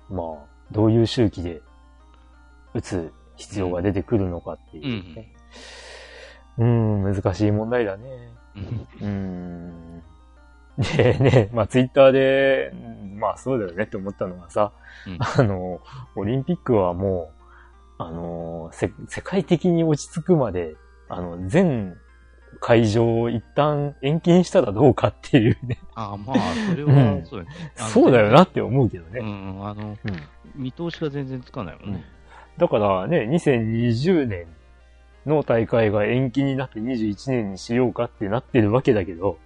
[0.10, 1.62] まあ、どういう周期で
[2.74, 5.34] 打つ必要が出てくるのかっていうね。
[6.58, 8.10] うん、ん、難しい問題だね。
[9.02, 10.04] うん。
[10.78, 12.74] でね、まあツイッターで、
[13.16, 14.72] まあそうだよねって思ったのがさ、
[15.08, 15.82] うん、あの、
[16.16, 17.32] オリンピックはも
[18.00, 20.76] う、あの、世界的に落ち着くまで、
[21.10, 21.96] あの、全
[22.66, 25.78] 会場を一旦延期にしたらどうかっていうね。
[25.96, 26.38] ああ、まあ、
[26.70, 27.86] それは、そうだね、うん。
[27.90, 29.20] そうだよなって思うけどね。
[29.20, 30.20] うん、あの、うん、
[30.56, 32.06] 見通しが全然つかないもんね。
[32.56, 34.46] うん、だからね、2020年
[35.26, 39.40] の大会が延期になって21年にしようかってなってるわけだけど、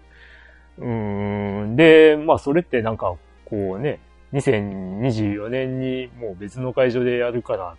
[0.77, 3.15] うん、で、まあそれってなんか、
[3.45, 3.99] こうね、
[4.33, 7.75] 2024年にもう別の会場でやるから、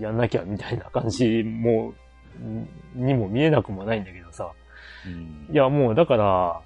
[0.00, 1.92] やんなきゃみたいな感じも
[2.94, 4.52] にも見えなくもないんだけどさ。
[5.06, 6.60] うん、いや、もうだから、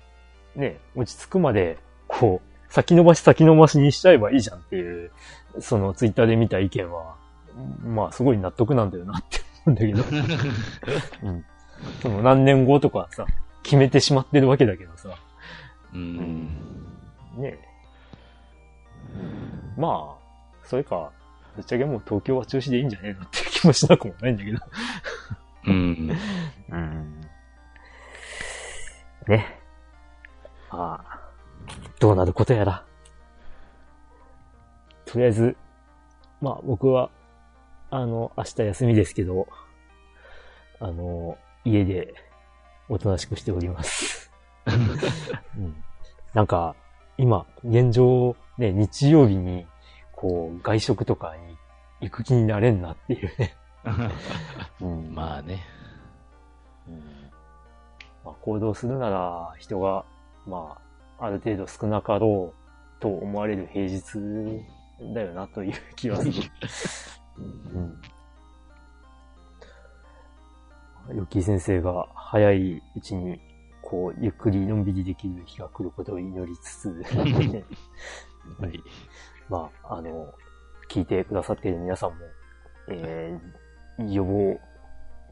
[0.57, 5.11] ね、落ち着くまで、こう、先延ばし先延ばしにしちゃえばいいじゃんっていう、
[5.61, 7.17] そのツイッターで見た意見は、
[7.85, 10.03] まあすごい納得なんだよなって思うんだけど。
[11.23, 11.45] うん。
[12.03, 13.27] その何年後とかさ、
[13.63, 15.11] 決めてしまってるわけだけどさ。
[15.93, 16.49] うん。
[17.37, 17.59] ねえ。
[19.77, 21.11] まあ、それか、
[21.57, 24.59] ぶっちゃけもう東京は中止でいいんじゃねえのって気もしなくもないんだけど。
[25.67, 26.11] うん。
[26.71, 27.21] うん。
[29.29, 29.61] ね。
[30.71, 31.21] ああ、
[32.01, 32.85] どうなることやら。
[35.05, 35.57] とりあえず、
[36.41, 37.11] まあ僕は、
[37.91, 39.47] あの、明日休みですけど、
[40.81, 42.15] あの、家で
[42.89, 44.31] おとなしくしております。
[44.67, 45.85] うん、
[46.33, 46.75] なんか、
[47.17, 49.67] 今、現状、ね、日曜日に、
[50.13, 51.57] こう、外食とかに
[52.01, 53.57] 行く気になれんなっていうね。
[54.81, 55.65] うん、 まあね。
[56.89, 57.25] うん
[58.25, 60.05] まあ、行動するなら人が、
[60.47, 60.79] ま
[61.19, 62.55] あ、ある程度少なかろ
[62.99, 64.03] うと思われる平日
[65.15, 66.33] だよなという気はする。
[67.39, 67.43] う
[71.13, 71.17] ん。
[71.17, 73.39] ヨッキー先生が早いうちに、
[73.83, 76.89] こう、ゆっくりのんびりできる日が来ることを祈りつつ、
[77.19, 77.25] は
[78.69, 78.83] い。
[79.51, 80.33] まあ、あの、
[80.89, 82.17] 聞いてくださっている皆さんも、
[82.89, 83.64] えー、
[83.99, 84.61] 予防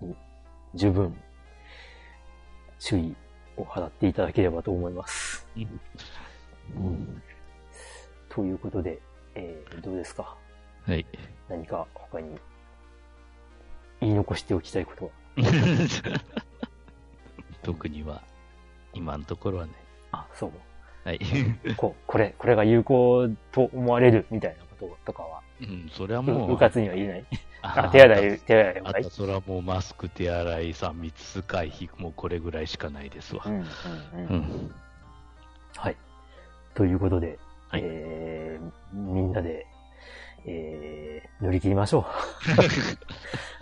[0.01, 0.16] に
[0.74, 1.16] 十分
[2.78, 3.14] 注意
[3.56, 5.47] を払っていただければと思います。
[6.76, 7.22] うん、
[8.28, 9.01] ということで、
[9.34, 10.36] えー、どうですか？
[10.86, 11.05] はい。
[11.48, 12.36] 何か他に
[14.01, 15.10] 言い残しておきたいことは？
[17.62, 18.22] 特には、
[18.93, 19.72] 今のところはね。
[20.12, 20.52] あ、そう。
[21.05, 21.20] はい。
[21.76, 25.43] ここれ、これが有効と思われるみたいなこととかは？
[25.62, 26.48] うん、それはもう。
[26.48, 27.24] 部活には言えない。
[27.62, 33.44] あ、手洗い、手洗いあと、それはもうマスク、手洗い、3密回避、もうこれぐらいしかないですわ。
[33.47, 33.66] うん、うん、
[34.28, 34.74] うん。
[35.76, 35.97] はい。
[36.74, 39.66] ということで、はい、えー、みんなで、
[40.44, 42.05] えー、乗り切りましょう。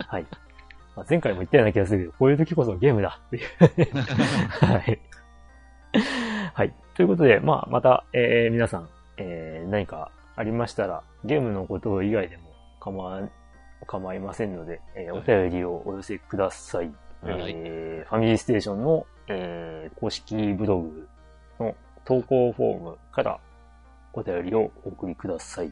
[0.07, 0.25] はい。
[0.95, 3.19] まあ、前回も言ったような気がするけど、こういう時こそゲームだ
[4.61, 4.99] はい。
[6.53, 6.73] はい。
[6.95, 10.11] ということで、まあ、また、えー、皆さん、えー、何か
[10.41, 13.21] ありましたら、ゲームのこと以外でも構わ、
[13.85, 16.91] 構いませんので、えー、お便りをお寄せください。
[17.21, 21.07] はい、えー、ファミリーステーションの、えー、公式ブログ
[21.59, 23.39] の投稿フォームから
[24.13, 25.71] お便りをお送りください。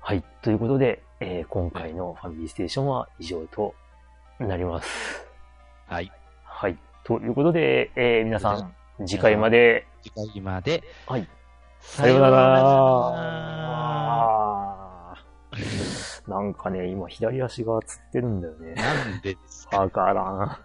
[0.00, 0.24] はい。
[0.40, 3.74] ということで、えー、今回のファミリーステーションは以上と
[4.38, 5.26] なります。
[5.86, 6.10] はい。
[6.44, 6.78] はい。
[7.04, 8.74] ということで、えー、皆さん、
[9.06, 9.86] 次回まで。
[10.02, 10.82] 次回まで。
[11.06, 11.28] はい。
[11.82, 13.42] さようなら。
[16.26, 18.74] なんかね、今左足がつってるんだよね。
[18.74, 19.80] なんでですか？
[19.80, 20.56] わからん。